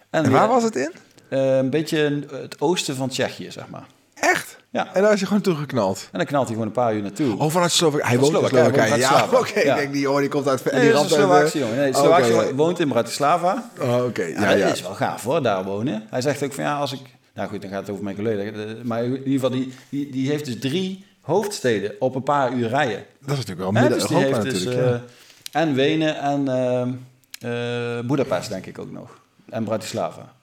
En 0.09 0.31
waar 0.31 0.47
was 0.47 0.63
het 0.63 0.75
in? 0.75 0.91
eh, 1.29 1.57
een 1.57 1.69
beetje 1.69 2.19
het 2.31 2.59
oosten 2.61 2.95
van 2.95 3.09
Tsjechië, 3.09 3.51
zeg 3.51 3.67
maar. 3.69 3.85
Ja. 4.71 4.93
En 4.93 5.01
daar 5.01 5.13
is 5.13 5.19
je 5.19 5.25
gewoon 5.25 5.41
toegeknald. 5.41 6.07
En 6.11 6.17
dan 6.17 6.27
knalt 6.27 6.43
hij 6.47 6.53
gewoon 6.53 6.67
een 6.67 6.73
paar 6.73 6.95
uur 6.95 7.01
naartoe. 7.01 7.37
Oh, 7.39 7.51
vanuit 7.51 7.71
Slowakije. 7.71 8.07
Hij 8.09 8.19
woont 8.19 8.33
in 8.33 8.47
Slowakije, 8.47 8.89
hij 8.89 8.99
Ja, 8.99 9.27
oké. 9.33 9.59
Ja. 9.59 9.75
Kijk, 9.75 9.91
die 9.91 10.01
jongen 10.01 10.21
die 10.21 10.29
komt 10.29 10.47
uit... 10.47 10.71
Nee, 10.71 10.81
die 10.81 10.91
dat 10.91 11.05
is 11.05 11.11
een 11.11 11.17
Slovaakse 11.17 11.53
eh, 11.57 11.61
jongen. 11.63 11.77
Nee, 11.77 11.93
oh, 11.93 11.99
Slovaakse 11.99 12.31
oké. 12.31 12.39
jongen 12.41 12.55
woont 12.55 12.79
in 12.79 12.87
Bratislava. 12.87 13.69
Oh, 13.79 14.03
oké. 14.05 14.23
Ja, 14.23 14.41
Ja, 14.41 14.49
ja. 14.49 14.65
dat 14.67 14.75
is 14.75 14.81
wel 14.81 14.93
gaaf 14.93 15.23
hoor, 15.23 15.41
daar 15.41 15.63
wonen. 15.63 16.03
Hij 16.09 16.21
zegt 16.21 16.43
ook 16.43 16.53
van 16.53 16.63
ja, 16.63 16.77
als 16.77 16.91
ik... 16.93 16.99
Nou 17.33 17.49
goed, 17.49 17.61
dan 17.61 17.69
gaat 17.71 17.79
het 17.81 17.89
over 17.89 18.03
mijn 18.03 18.15
collega. 18.15 18.51
De- 18.51 18.79
Maar 18.83 19.03
in 19.03 19.11
ieder 19.17 19.31
geval, 19.33 19.49
die, 19.49 19.73
die, 19.89 20.09
die 20.11 20.29
heeft 20.29 20.45
dus 20.45 20.59
drie 20.59 21.05
hoofdsteden 21.21 21.93
op 21.99 22.15
een 22.15 22.23
paar 22.23 22.51
uur 22.53 22.67
rijden. 22.67 23.03
Dat 23.19 23.37
is 23.37 23.45
natuurlijk 23.45 23.59
wel 23.59 23.73
Hè, 23.73 23.89
midden 23.89 23.99
dus 23.99 24.43
dus 24.53 24.63
natuurlijk. 24.63 25.03
eh, 25.53 25.61
en 25.61 25.73
Wenen 25.73 26.19
en 26.19 26.47
eh 26.47 27.99
Budapest 28.05 28.49
denk 28.49 28.65
ik 28.65 28.79
ook 28.79 28.91
nog. 28.91 29.19
En 29.49 29.63
Bratislava. 29.63 30.33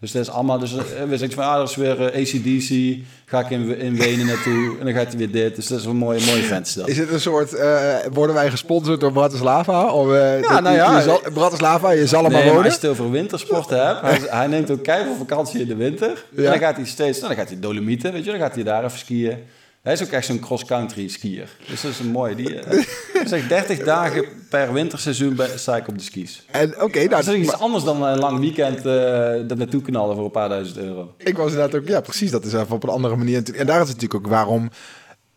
Dus 0.00 0.12
dat 0.12 0.22
is 0.22 0.30
allemaal, 0.30 0.58
dus 0.58 0.72
eh, 0.76 0.82
we 1.08 1.16
zeggen 1.18 1.32
van, 1.42 1.44
ah, 1.44 1.56
dat 1.56 1.68
is 1.68 1.76
weer 1.76 2.00
eh, 2.06 2.20
ACDC, 2.22 2.98
ga 3.24 3.40
ik 3.40 3.50
in, 3.50 3.78
in 3.78 3.96
Wenen 3.96 4.26
naartoe 4.26 4.76
en 4.78 4.84
dan 4.84 4.94
gaat 4.94 5.08
hij 5.08 5.16
weer 5.16 5.30
dit. 5.30 5.56
Dus 5.56 5.66
dat 5.66 5.78
is 5.78 5.84
een 5.84 5.96
mooie, 5.96 6.20
mooie 6.26 6.42
vent. 6.42 6.78
Is 6.84 6.98
het 6.98 7.10
een 7.12 7.20
soort, 7.20 7.54
eh, 7.54 7.94
worden 8.12 8.34
wij 8.34 8.50
gesponsord 8.50 9.00
door 9.00 9.12
Bratislava? 9.12 9.92
Of, 9.92 10.06
dat- 10.08 10.60
nou 10.62 10.74
ja. 10.76 10.96
je 10.96 11.02
zal, 11.02 11.20
Bratislava, 11.32 11.90
je 11.90 12.06
zal 12.06 12.24
er 12.24 12.30
maar 12.30 12.32
Nee, 12.32 12.40
maar 12.44 12.54
wonen. 12.54 12.70
als 12.70 12.80
je 12.80 12.86
het 12.88 12.98
over 12.98 13.10
wintersporten 13.10 13.86
hebt, 13.86 14.00
hij, 14.00 14.20
hij 14.38 14.46
neemt 14.46 14.70
ook 14.70 14.82
keihard 14.82 15.16
vakantie 15.18 15.60
in 15.60 15.66
de 15.68 15.76
winter. 15.76 16.24
Ja. 16.30 16.44
En 16.44 16.50
dan 16.50 16.58
gaat 16.58 16.76
hij 16.76 16.86
steeds, 16.86 17.16
nou, 17.20 17.28
dan 17.28 17.38
gaat 17.42 17.48
hij 17.52 17.60
Dolomieten, 17.60 18.12
weet 18.12 18.24
je, 18.24 18.30
dan 18.30 18.40
gaat 18.40 18.54
hij 18.54 18.64
daar 18.64 18.84
even 18.84 18.98
skiën. 18.98 19.36
Hij 19.82 19.92
is 19.92 20.02
ook 20.02 20.08
echt 20.08 20.26
zo'n 20.26 20.40
cross-country 20.40 21.08
skier. 21.08 21.48
Dus 21.68 21.80
dat 21.80 21.90
is 21.90 21.98
een 21.98 22.10
mooi. 22.10 22.34
Die, 22.34 22.60
eh, 22.60 22.84
zegt 23.24 23.48
30 23.48 23.78
dagen 23.84 24.24
per 24.48 24.72
winterseizoen 24.72 25.34
bij, 25.34 25.58
sta 25.58 25.76
ik 25.76 25.88
op 25.88 25.98
de 25.98 26.04
skis. 26.04 26.44
En 26.50 26.82
oké, 26.82 26.98
nou, 26.98 27.08
Dat 27.08 27.26
is 27.26 27.34
iets 27.34 27.46
maar 27.50 27.60
anders 27.60 27.84
dan 27.84 28.02
een 28.02 28.18
lang 28.18 28.38
weekend 28.38 28.86
eh 28.86 29.50
er 29.50 29.56
naartoe 29.56 29.82
knallen 29.82 30.14
voor 30.16 30.24
een 30.24 30.30
paar 30.30 30.48
duizend 30.48 30.78
euro. 30.78 31.14
ik 31.18 31.36
was 31.36 31.52
inderdaad 31.52 31.80
ook, 31.80 31.88
ja 31.88 32.00
precies, 32.00 32.30
dat 32.30 32.44
is 32.44 32.52
even 32.52 32.74
op 32.74 32.82
een 32.82 32.88
andere 32.88 33.16
manier. 33.16 33.54
En 33.54 33.66
daar 33.66 33.82
is 33.82 33.88
het 33.88 34.00
natuurlijk 34.00 34.14
ook 34.14 34.32
waarom, 34.32 34.70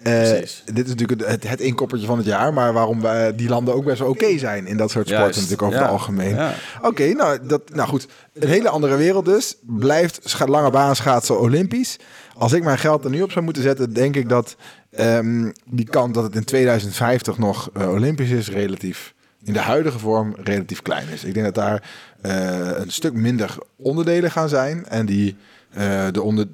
eh, 0.04 0.32
dit 0.74 0.86
is 0.86 0.96
natuurlijk 0.96 1.30
het, 1.30 1.48
het 1.48 1.60
inkoppertje 1.60 2.08
van 2.08 2.18
het 2.18 2.26
jaar, 2.26 2.54
maar 2.54 2.74
waarom 2.74 3.02
wij, 3.02 3.36
die 3.36 3.50
landen 3.50 3.74
ook 3.74 3.86
best 3.86 4.00
wel 4.00 4.10
oké 4.10 4.38
zijn 4.38 4.68
in 4.68 4.78
dat 4.78 4.92
soort 4.92 5.08
sporten 5.08 5.26
Juist, 5.26 5.36
natuurlijk 5.36 5.62
over 5.62 5.78
ja. 5.78 5.84
het 5.84 5.92
algemeen. 5.92 6.36
Ja. 6.36 6.54
Oké, 6.82 7.14
nou, 7.14 7.40
dat, 7.44 7.62
nou 7.74 7.90
goed. 7.90 8.08
Een 8.34 8.50
hele 8.50 8.70
andere 8.70 8.96
wereld 8.96 9.26
dus. 9.26 9.58
Blijft 9.62 10.36
lange 10.46 10.70
baan 10.70 10.96
schaatsen 10.96 11.40
olympisch. 11.40 11.98
Als 12.38 12.54
ik 12.54 12.64
mijn 12.64 12.78
geld 12.78 13.04
er 13.04 13.10
nu 13.10 13.22
op 13.22 13.32
zou 13.32 13.46
moeten 13.46 13.64
zetten, 13.64 13.94
denk 13.94 14.16
ik 14.16 14.30
dat 14.30 14.56
ehm, 14.92 15.52
die 15.66 15.86
kans 15.86 16.14
dat 16.14 16.24
het 16.24 16.36
in 16.36 16.44
2050 16.44 17.38
nog 17.38 17.70
eh, 17.74 17.90
olympisch 17.90 18.30
is, 18.30 18.50
relatief 18.50 19.14
in 19.44 19.54
de 19.54 19.60
huidige 19.60 20.00
vorm 20.00 20.36
relatief 20.44 20.82
klein 20.82 21.10
is. 21.10 21.24
Ik 21.24 21.34
denk 21.34 21.46
dat 21.46 21.56
daar 21.56 21.84
eh, 22.22 22.78
een 22.84 22.92
stuk 22.92 23.14
minder 23.14 23.58
onderdelen 23.76 24.32
gaan 24.32 24.50
zijn. 24.50 24.86
En 24.86 25.06
die 25.06 25.36
eh, 25.70 26.08
de, 26.12 26.22
onder, 26.22 26.48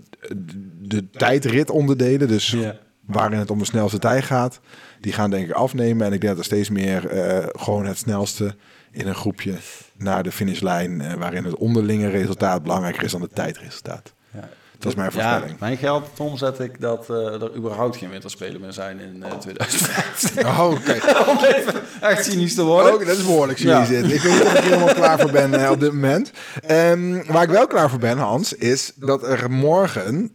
de 0.81 1.09
tijdritonderdelen, 1.09 2.27
dus 2.27 2.51
Ja. 2.51 2.75
Waarin 3.09 3.39
het 3.39 3.51
om 3.51 3.59
de 3.59 3.65
snelste 3.65 3.99
tijd 3.99 4.23
gaat, 4.23 4.59
die 5.01 5.13
gaan 5.13 5.29
denk 5.29 5.47
ik 5.49 5.55
afnemen. 5.55 6.07
En 6.07 6.13
ik 6.13 6.21
denk 6.21 6.31
dat 6.35 6.37
er 6.45 6.51
steeds 6.51 6.69
meer 6.69 7.07
eh, 7.07 7.45
gewoon 7.51 7.85
het 7.85 7.97
snelste 7.97 8.55
in 8.91 9.07
een 9.07 9.15
groepje 9.15 9.53
naar 9.97 10.23
de 10.23 10.31
finishlijn, 10.31 11.01
eh, 11.01 11.13
waarin 11.13 11.43
het 11.45 11.55
onderlinge 11.55 12.09
resultaat 12.09 12.63
belangrijker 12.63 13.03
is 13.03 13.11
dan 13.11 13.21
het 13.21 13.35
tijdresultaat. 13.35 14.13
Ja. 14.33 14.49
Dat 14.79 14.91
is 14.91 14.95
mijn 14.97 15.09
Ja, 15.13 15.21
voorspelling. 15.29 15.59
mijn 15.59 15.77
geld, 15.77 16.09
Tom, 16.15 16.37
zet 16.37 16.59
ik 16.59 16.81
dat 16.81 17.09
eh, 17.09 17.15
er 17.41 17.55
überhaupt 17.55 17.97
geen 17.97 18.09
winterspelen 18.09 18.61
meer 18.61 18.73
zijn 18.73 18.99
in 18.99 19.23
eh 19.23 19.31
2050. 19.37 20.45
Oh, 20.45 20.71
oké. 20.71 20.91
Om 21.31 21.37
even 21.43 21.73
echt 22.01 22.25
cynisch 22.25 22.55
te 22.55 22.63
worden. 22.63 22.93
Ook, 22.93 23.05
dat 23.05 23.17
is 23.17 23.25
behoorlijk 23.25 23.59
Ja. 23.59 23.85
cynisch. 23.85 24.01
dit. 24.01 24.13
Ik 24.13 24.21
weet 24.21 24.33
niet 24.33 24.41
of 24.43 24.53
ik 24.53 24.63
helemaal 24.63 24.93
klaar 24.93 25.19
voor 25.19 25.31
ben 25.31 25.69
op 25.71 25.79
dit 25.79 25.91
moment. 25.93 26.31
Ehm, 26.67 27.23
waar 27.31 27.43
ik 27.43 27.49
wel 27.49 27.67
klaar 27.67 27.89
voor 27.89 27.99
ben, 27.99 28.17
Hans, 28.17 28.53
is 28.53 28.91
dat 28.95 29.23
er 29.27 29.51
morgen 29.51 30.31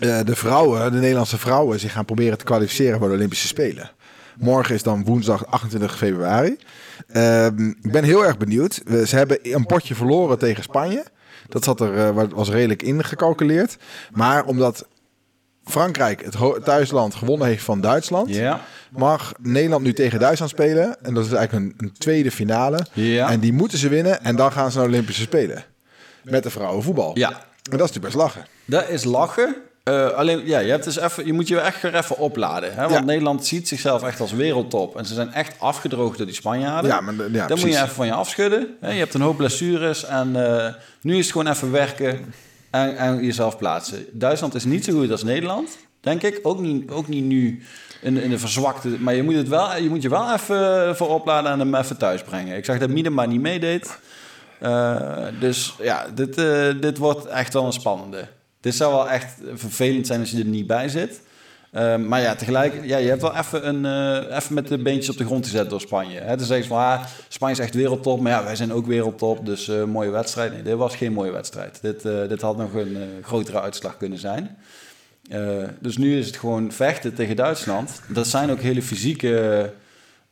eh, 0.00 0.18
de 0.24 0.36
vrouwen, 0.36 0.92
de 0.92 0.98
Nederlandse 0.98 1.38
vrouwen, 1.38 1.80
zich 1.80 1.92
gaan 1.92 2.04
proberen 2.04 2.38
te 2.38 2.44
kwalificeren 2.44 2.98
voor 2.98 3.08
de 3.08 3.14
Olympische 3.14 3.46
Spelen. 3.46 3.90
Morgen 4.38 4.74
is 4.74 4.82
dan 4.82 5.04
woensdag 5.04 5.46
28 5.46 5.96
februari. 5.96 6.56
Ehm, 7.08 7.68
ik 7.68 7.92
ben 7.92 8.04
heel 8.04 8.24
erg 8.26 8.36
benieuwd. 8.38 8.80
Ze 9.06 9.16
hebben 9.16 9.38
een 9.42 9.66
potje 9.66 9.94
verloren 9.94 10.38
tegen 10.38 10.62
Spanje. 10.62 11.04
Dat 11.48 11.64
zat 11.64 11.80
er, 11.80 11.96
eh, 11.98 12.10
wa- 12.10 12.28
was 12.28 12.48
redelijk 12.48 12.82
ingecalculeerd. 12.82 13.76
Maar 14.12 14.44
omdat 14.44 14.86
Frankrijk, 15.64 16.24
het 16.24 16.64
thuisland, 16.64 17.14
gewonnen 17.14 17.46
heeft 17.46 17.64
van 17.64 17.80
Duitsland, 17.80 18.34
Ja. 18.34 18.60
mag 18.90 19.32
Nederland 19.40 19.82
nu 19.84 19.92
tegen 19.92 20.18
Duitsland 20.20 20.50
spelen. 20.50 20.96
En 21.04 21.14
dat 21.14 21.24
is 21.26 21.32
eigenlijk 21.32 21.64
een, 21.80 21.86
een 21.86 21.92
tweede 21.92 22.30
finale. 22.30 22.86
Ja. 22.92 23.30
En 23.30 23.40
die 23.40 23.52
moeten 23.52 23.78
ze 23.78 23.88
winnen. 23.88 24.24
En 24.24 24.36
dan 24.36 24.52
gaan 24.52 24.70
ze 24.70 24.76
naar 24.78 24.86
de 24.86 24.92
Olympische 24.92 25.22
Spelen. 25.22 25.64
Met 26.22 26.42
de 26.42 26.50
vrouwenvoetbal. 26.50 27.18
Ja. 27.18 27.28
En 27.30 27.36
dat 27.78 27.88
is 27.88 27.94
natuurlijk 27.94 28.04
best 28.04 28.16
lachen. 28.16 28.46
Dat 28.64 28.88
is 28.88 29.04
lachen. 29.04 29.56
Eh, 29.88 30.10
alleen, 30.10 30.46
ja, 30.46 30.58
je, 30.58 30.70
hebt 30.70 30.84
dus 30.84 30.98
even, 30.98 31.26
je 31.26 31.32
moet 31.32 31.48
je 31.48 31.60
echt 31.60 31.82
weer 31.82 31.94
even 31.94 32.18
opladen. 32.18 32.74
Hè? 32.74 32.80
Want 32.80 32.92
Ja. 32.92 33.00
Nederland 33.00 33.46
ziet 33.46 33.68
zichzelf 33.68 34.02
echt 34.02 34.20
als 34.20 34.32
wereldtop. 34.32 34.96
En 34.96 35.04
ze 35.04 35.14
zijn 35.14 35.32
echt 35.32 35.54
afgedroogd 35.58 36.16
door 36.16 36.26
die 36.26 36.34
Spanjaarden. 36.34 36.90
Ja, 36.90 37.00
maar 37.00 37.14
ja, 37.32 37.46
Dan 37.46 37.58
moet 37.58 37.68
je 37.68 37.76
even 37.76 37.88
van 37.88 38.06
je 38.06 38.12
afschudden. 38.12 38.76
Hè? 38.80 38.90
Je 38.90 38.98
hebt 38.98 39.14
een 39.14 39.20
hoop 39.20 39.36
blessures. 39.36 40.04
En 40.04 40.56
eh, 40.64 40.74
nu 41.00 41.16
is 41.16 41.22
het 41.22 41.32
gewoon 41.32 41.52
even 41.52 41.70
werken 41.70 42.34
en, 42.70 42.96
en 42.96 43.24
jezelf 43.24 43.58
plaatsen. 43.58 44.06
Duitsland 44.12 44.54
is 44.54 44.64
niet 44.64 44.84
zo 44.84 44.92
goed 44.92 45.10
als 45.10 45.22
Nederland, 45.22 45.78
denk 46.00 46.22
ik. 46.22 46.40
Ook 46.42 46.60
niet, 46.60 46.90
ook 46.90 47.08
niet 47.08 47.24
nu 47.24 47.62
in, 48.02 48.16
in 48.16 48.30
de 48.30 48.38
verzwakte... 48.38 48.88
Maar 48.88 49.14
je 49.14 49.22
moet, 49.22 49.34
het 49.34 49.48
wel, 49.48 49.76
je 49.76 49.88
moet 49.88 50.02
je 50.02 50.08
wel 50.08 50.32
even 50.32 50.96
voor 50.96 51.08
opladen 51.08 51.52
en 51.52 51.58
hem 51.58 51.74
even 51.74 51.96
thuis 51.96 52.22
brengen. 52.22 52.56
Ik 52.56 52.64
zag 52.64 52.78
dat 52.78 52.90
Miedema 52.90 53.24
niet 53.24 53.40
meedeed. 53.40 53.98
Eh, 54.58 55.26
dus 55.40 55.74
ja, 55.78 56.06
dit, 56.14 56.38
eh, 56.38 56.68
dit 56.80 56.98
wordt 56.98 57.26
echt 57.26 57.52
wel 57.52 57.64
een 57.64 57.72
spannende. 57.72 58.28
Dit 58.68 58.76
zou 58.76 58.92
wel 58.92 59.10
echt 59.10 59.34
vervelend 59.54 60.06
zijn 60.06 60.20
als 60.20 60.30
je 60.30 60.38
er 60.38 60.44
niet 60.44 60.66
bij 60.66 60.88
zit. 60.88 61.20
Eh, 61.70 61.96
maar 61.96 62.20
ja, 62.20 62.34
tegelijk, 62.34 62.84
ja, 62.84 62.96
je 62.96 63.08
hebt 63.08 63.22
wel 63.22 63.36
even, 63.36 63.68
een, 63.68 63.84
eh, 63.84 64.36
even 64.36 64.54
met 64.54 64.68
de 64.68 64.78
beentjes 64.78 65.10
op 65.10 65.16
de 65.16 65.24
grond 65.24 65.44
gezet 65.44 65.70
door 65.70 65.80
Spanje. 65.80 66.20
Hè? 66.20 66.36
Dan 66.36 66.46
zeggen 66.46 66.62
ze 66.62 66.68
van, 66.68 66.78
ah, 66.78 67.04
Spanje 67.28 67.54
is 67.54 67.60
echt 67.60 67.74
wereldtop, 67.74 68.20
maar 68.20 68.32
ja, 68.32 68.44
wij 68.44 68.56
zijn 68.56 68.72
ook 68.72 68.86
wereldtop, 68.86 69.46
dus 69.46 69.68
eh, 69.68 69.84
mooie 69.84 70.10
wedstrijd. 70.10 70.52
Nee, 70.52 70.62
dit 70.62 70.74
was 70.74 70.96
geen 70.96 71.12
mooie 71.12 71.32
wedstrijd. 71.32 71.78
Dit, 71.82 72.04
eh, 72.04 72.28
dit 72.28 72.40
had 72.40 72.56
nog 72.56 72.74
een 72.74 72.96
grotere 73.22 73.60
uitslag 73.60 73.96
kunnen 73.96 74.18
zijn. 74.18 74.56
Dus 75.80 75.96
nu 75.96 76.18
is 76.18 76.26
het 76.26 76.36
gewoon 76.36 76.72
vechten 76.72 77.14
tegen 77.14 77.36
Duitsland. 77.36 78.00
Dat 78.08 78.26
zijn 78.26 78.50
ook 78.50 78.60
hele 78.60 78.82
fysieke... 78.82 79.72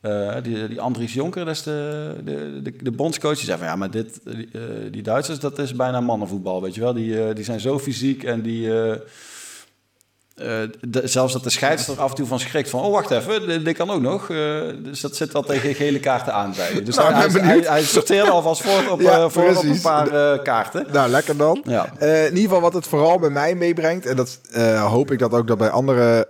eh, 0.01 0.35
die, 0.43 0.67
die 0.67 0.81
Andries 0.81 1.13
Jonker, 1.13 1.45
dat 1.45 1.55
is 1.55 1.63
de, 1.63 2.13
de, 2.23 2.59
de, 2.63 2.73
de 2.81 2.91
bondscoach, 2.91 3.35
die 3.35 3.45
zei 3.45 3.57
van 3.57 3.67
ja, 3.67 3.75
maar 3.75 3.91
dit, 3.91 4.19
die, 4.23 4.49
eh, 4.53 4.61
die 4.91 5.01
Duitsers, 5.01 5.39
dat 5.39 5.59
is 5.59 5.75
bijna 5.75 5.99
mannenvoetbal, 5.99 6.61
weet 6.61 6.75
je 6.75 6.81
wel. 6.81 6.93
Die, 6.93 7.23
eh, 7.27 7.35
die 7.35 7.43
zijn 7.43 7.59
zo 7.59 7.79
fysiek 7.79 8.23
en 8.23 8.41
die... 8.41 8.67
de- 8.67 9.01
zelfs 11.03 11.33
dat 11.33 11.43
de 11.43 11.49
scheidsrechter 11.49 12.03
af 12.03 12.09
en 12.09 12.15
toe 12.15 12.27
van 12.27 12.39
schrikt 12.39 12.69
van... 12.69 12.81
oh, 12.81 12.91
wacht 12.91 13.11
even, 13.11 13.47
dit, 13.47 13.65
dit 13.65 13.77
kan 13.77 13.89
ook 13.89 14.01
nog. 14.01 14.27
Dus 14.83 15.01
dat 15.01 15.15
zit 15.15 15.33
wel 15.33 15.43
tegen 15.43 15.73
gele 15.75 15.99
kaarten 15.99 16.33
aan, 16.33 16.53
zei 16.53 16.73
hij. 16.73 16.83
Dus 16.83 16.95
Nou, 16.95 17.13
hij, 17.13 17.59
hij, 17.59 17.83
sorteerde 17.83 18.31
alvast 18.31 18.61
voor 18.61 18.91
op, 18.91 19.01
Ja, 19.07 19.29
voor 19.29 19.57
op 19.57 19.63
een 19.63 19.81
paar 19.81 20.39
kaarten. 20.41 20.85
Nou, 20.91 21.09
lekker 21.09 21.37
dan. 21.37 21.63
Ja. 21.67 21.99
In 21.99 22.25
ieder 22.25 22.39
geval 22.41 22.61
wat 22.61 22.73
het 22.73 22.87
vooral 22.87 23.19
bij 23.19 23.29
mij 23.29 23.55
meebrengt. 23.55 24.05
En 24.05 24.15
dat 24.15 24.39
hoop 24.89 25.11
ik 25.11 25.19
dat 25.19 25.31
ook 25.31 25.47
dat 25.47 25.57
bij 25.57 25.69
andere 25.69 26.27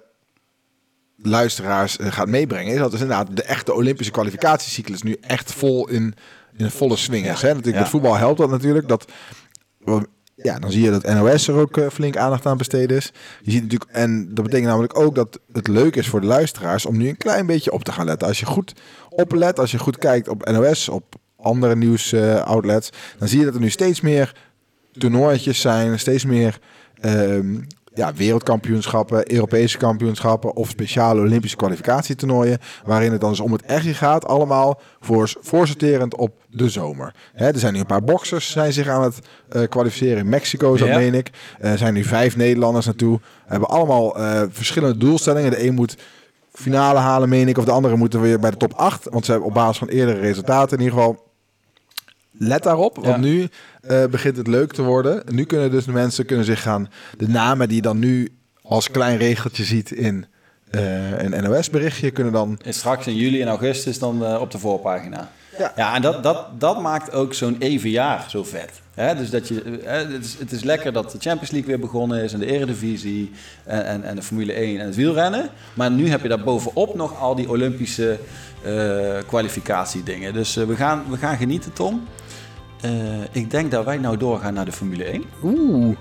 luisteraars 1.18 1.98
eh, 1.98 2.12
gaat 2.12 2.28
meebrengen. 2.28 2.74
Is 2.74 2.80
dat 2.80 2.92
dus 2.92 3.02
inderdaad 3.02 3.36
de 3.36 3.44
echte 3.44 3.74
Olympische 3.74 4.12
kwalificatiecyclus 4.12 5.02
nu 5.02 5.18
echt 5.22 5.54
vol 5.54 5.90
in, 5.90 6.14
in 6.58 6.72
volle 6.72 6.96
swing 6.96 7.30
is. 7.30 7.42
Hè? 7.42 7.54
Natuurlijk. 7.54 7.78
Met 7.78 7.90
voetbal 7.90 8.16
helpt 8.16 8.38
dat 8.38 8.50
natuurlijk. 8.50 8.88
Dat, 8.88 9.12
ja, 10.36 10.60
dan 10.60 10.72
zie 10.72 10.84
je 10.84 10.92
dat 10.92 11.04
NOS 11.04 11.48
er 11.48 11.56
ook 11.56 11.78
eh, 11.78 11.90
flink 11.90 12.18
aandacht 12.18 12.46
aan 12.46 12.58
besteed 12.58 12.92
is. 12.92 13.12
Je 13.42 13.52
ziet 13.52 13.62
natuurlijk, 13.62 13.92
en 13.92 14.34
dat 14.34 14.44
betekent 14.44 14.70
namelijk 14.70 15.00
ook 15.00 15.16
dat 15.16 15.40
het 15.52 15.68
leuk 15.68 15.96
is 15.96 16.08
voor 16.08 16.22
de 16.22 16.28
luisteraars 16.28 16.86
om 16.86 16.98
nu 16.98 17.08
een 17.08 17.18
klein 17.18 17.46
beetje 17.46 17.72
op 17.72 17.84
te 17.84 17.92
gaan 17.92 18.06
letten. 18.06 18.28
Als 18.28 18.40
je 18.40 18.46
goed 18.46 18.74
oplet, 19.10 19.60
als 19.60 19.72
je 19.72 19.80
goed 19.80 19.98
kijkt 19.98 20.28
op 20.28 20.50
NOS, 20.50 20.90
op 20.90 21.16
andere 21.38 21.76
nieuws-outlets. 21.76 22.90
dan 23.18 23.28
zie 23.28 23.40
je 23.40 23.46
dat 23.46 23.54
er 23.54 23.60
nu 23.60 23.70
steeds 23.70 24.02
meer 24.02 24.36
toernooitjes 24.92 25.62
zijn, 25.62 26.00
steeds 26.00 26.26
meer 26.26 26.60
ehm, 27.00 27.56
ja, 27.98 28.14
wereldkampioenschappen, 28.14 29.32
Europese 29.34 29.78
kampioenschappen 29.78 30.56
of 30.56 30.70
speciale 30.70 31.22
Olympische 31.22 31.58
kwalificatietoernooien. 31.58 32.58
Waarin 32.86 33.12
het 33.12 33.22
dan 33.22 33.30
dus 33.30 33.40
om 33.40 33.52
het 33.52 33.62
echt 33.62 33.86
gaat, 33.88 34.26
allemaal 34.26 34.80
voor, 35.00 35.34
voorsorterend 35.42 36.16
op 36.16 36.32
de 36.50 36.70
zomer. 36.70 37.14
Hè, 37.34 37.48
er 37.48 37.60
zijn 37.60 37.74
nu 37.74 37.80
een 37.80 37.86
paar 37.86 38.04
boxers 38.04 38.52
zijn 38.52 38.74
zich 38.74 38.88
aan 38.88 39.04
het 39.04 39.20
eh, 39.50 39.62
kwalificeren 39.70 40.18
in 40.18 40.30
Mexico, 40.30 40.78
zo 40.78 40.86
Ja. 40.86 40.98
meen 40.98 41.14
ik. 41.14 41.30
Eh, 41.60 41.72
Er 41.72 41.78
zijn 41.78 41.94
nu 41.94 42.04
vijf 42.04 42.36
Nederlanders 42.36 42.86
naartoe. 42.86 43.20
Hebben 43.46 43.70
allemaal 43.70 44.18
eh, 44.18 44.42
verschillende 44.50 44.98
doelstellingen. 44.98 45.52
De 45.52 45.66
een 45.68 45.74
moet 45.74 45.98
finale 46.52 47.00
halen, 47.00 47.30
meen 47.30 47.48
ik. 47.48 47.58
Of 47.58 47.66
de 47.66 47.72
andere 47.72 47.96
moeten 47.96 48.22
weer 48.22 48.40
bij 48.40 48.52
de 48.52 48.58
top 48.58 48.74
8. 48.74 49.08
Want 49.10 49.26
ze 49.26 49.32
hebben 49.32 49.50
op 49.50 49.56
basis 49.56 49.78
van 49.78 49.88
eerdere 49.88 50.20
resultaten 50.20 50.78
in 50.78 50.84
ieder 50.84 51.00
geval. 51.00 51.26
Let 52.38 52.64
daarop, 52.64 52.96
want 52.96 53.08
Ja. 53.08 53.18
nu 53.18 53.48
eh, 53.82 54.06
begint 54.06 54.38
het 54.38 54.48
leuk 54.48 54.74
te 54.74 54.82
worden. 54.82 55.24
Nu 55.32 55.44
kunnen 55.44 55.72
dus 55.72 55.86
de 55.86 55.92
mensen 55.92 56.26
kunnen 56.26 56.46
zich 56.46 56.62
gaan... 56.62 56.90
De 57.18 57.28
namen 57.28 57.68
die 57.68 57.76
je 57.76 57.82
dan 57.82 58.00
nu 58.00 58.30
als 58.62 58.92
klein 58.92 59.18
regeltje 59.18 59.64
ziet 59.64 59.92
in 59.92 60.26
eh, 60.70 61.24
een 61.24 61.44
NOS-berichtje... 61.44 62.12
kunnen 62.12 62.34
dan... 62.34 62.60
En 62.64 62.74
straks 62.74 63.08
in 63.08 63.16
juli 63.16 63.42
en 63.42 63.48
augustus 63.48 64.00
dan 64.00 64.26
eh, 64.26 64.42
op 64.42 64.52
de 64.52 64.60
voorpagina. 64.60 65.30
Ja. 65.58 65.72
Ja, 65.76 65.96
en 65.96 66.02
dat, 66.02 66.24
dat, 66.24 66.60
dat 66.60 66.82
maakt 66.82 67.12
ook 67.14 67.34
zo'n 67.34 67.56
even 67.60 67.90
jaar 67.90 68.26
zo 68.30 68.44
vet. 68.44 68.72
Dus 69.18 69.30
dat 69.30 69.48
je, 69.48 69.80
het, 69.84 70.24
is, 70.26 70.36
het 70.40 70.52
is 70.52 70.64
lekker 70.64 70.94
dat 70.94 71.12
de 71.12 71.18
Champions 71.20 71.52
League 71.52 71.70
weer 71.70 71.80
begonnen 71.80 72.24
is 72.24 72.34
en 72.34 72.40
de 72.40 72.46
Eredivisie 72.46 73.32
en, 73.64 73.86
en, 73.86 74.04
en 74.04 74.16
de 74.16 74.22
Formule 74.22 74.54
1 74.54 74.80
en 74.80 74.86
het 74.86 74.96
wielrennen. 74.96 75.50
Maar 75.74 75.92
nu 75.92 76.10
heb 76.10 76.22
je 76.22 76.28
daar 76.28 76.44
bovenop 76.44 76.96
nog 76.96 77.20
al 77.20 77.36
die 77.36 77.50
Olympische 77.50 78.20
eh 78.64 79.18
kwalificatiedingen. 79.28 80.34
Dus 80.34 80.56
we, 80.56 80.76
gaan, 80.76 81.04
we 81.10 81.18
gaan 81.18 81.38
genieten, 81.38 81.74
Tom. 81.74 82.08
Eh, 82.82 82.92
ik 83.32 83.52
denk 83.52 83.72
dat 83.72 83.86
wij 83.86 83.98
nou 83.98 84.18
doorgaan 84.18 84.54
naar 84.54 84.66
de 84.66 84.72
Formule 84.72 85.04
1. 85.04 85.24
Oeh, 85.44 85.96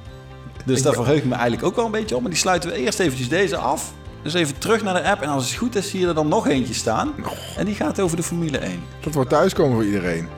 Dus 0.65 0.83
daar 0.83 0.95
verheug 0.95 1.17
ik 1.17 1.25
me 1.25 1.35
eigenlijk 1.35 1.65
ook 1.65 1.77
wel 1.77 1.85
een 1.85 1.91
beetje 1.91 2.15
op. 2.15 2.21
Maar 2.21 2.31
die 2.31 2.41
sluiten 2.41 2.71
we 2.71 2.77
eerst 2.77 2.99
eventjes 2.99 3.29
deze 3.29 3.57
af. 3.57 3.93
Dus 4.23 4.35
even 4.35 4.59
terug 4.59 4.83
naar 4.83 4.95
de 4.95 5.09
app. 5.11 5.23
En 5.23 5.29
als 5.29 5.49
het 5.49 5.59
goed 5.59 5.77
is, 5.77 5.91
zie 5.91 6.01
je 6.01 6.07
er 6.07 6.15
dan 6.15 6.29
nog 6.29 6.47
eentje 6.49 6.75
staan. 6.75 7.15
En 7.57 7.65
die 7.65 7.75
gaat 7.75 8.01
over 8.01 8.17
de 8.17 8.23
Formule 8.23 8.59
1. 8.59 8.83
dat 9.01 9.15
wordt 9.15 9.31
thuiskomen 9.31 9.75
voor 9.75 9.85
iedereen. 9.85 10.29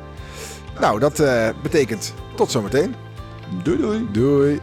Nou, 0.81 1.01
dat 1.01 1.21
eh, 1.21 1.49
betekent 1.63 2.15
tot 2.35 2.51
zometeen. 2.51 2.95
Doei 3.63 3.79
doei. 3.79 4.09
Doei. 4.13 4.61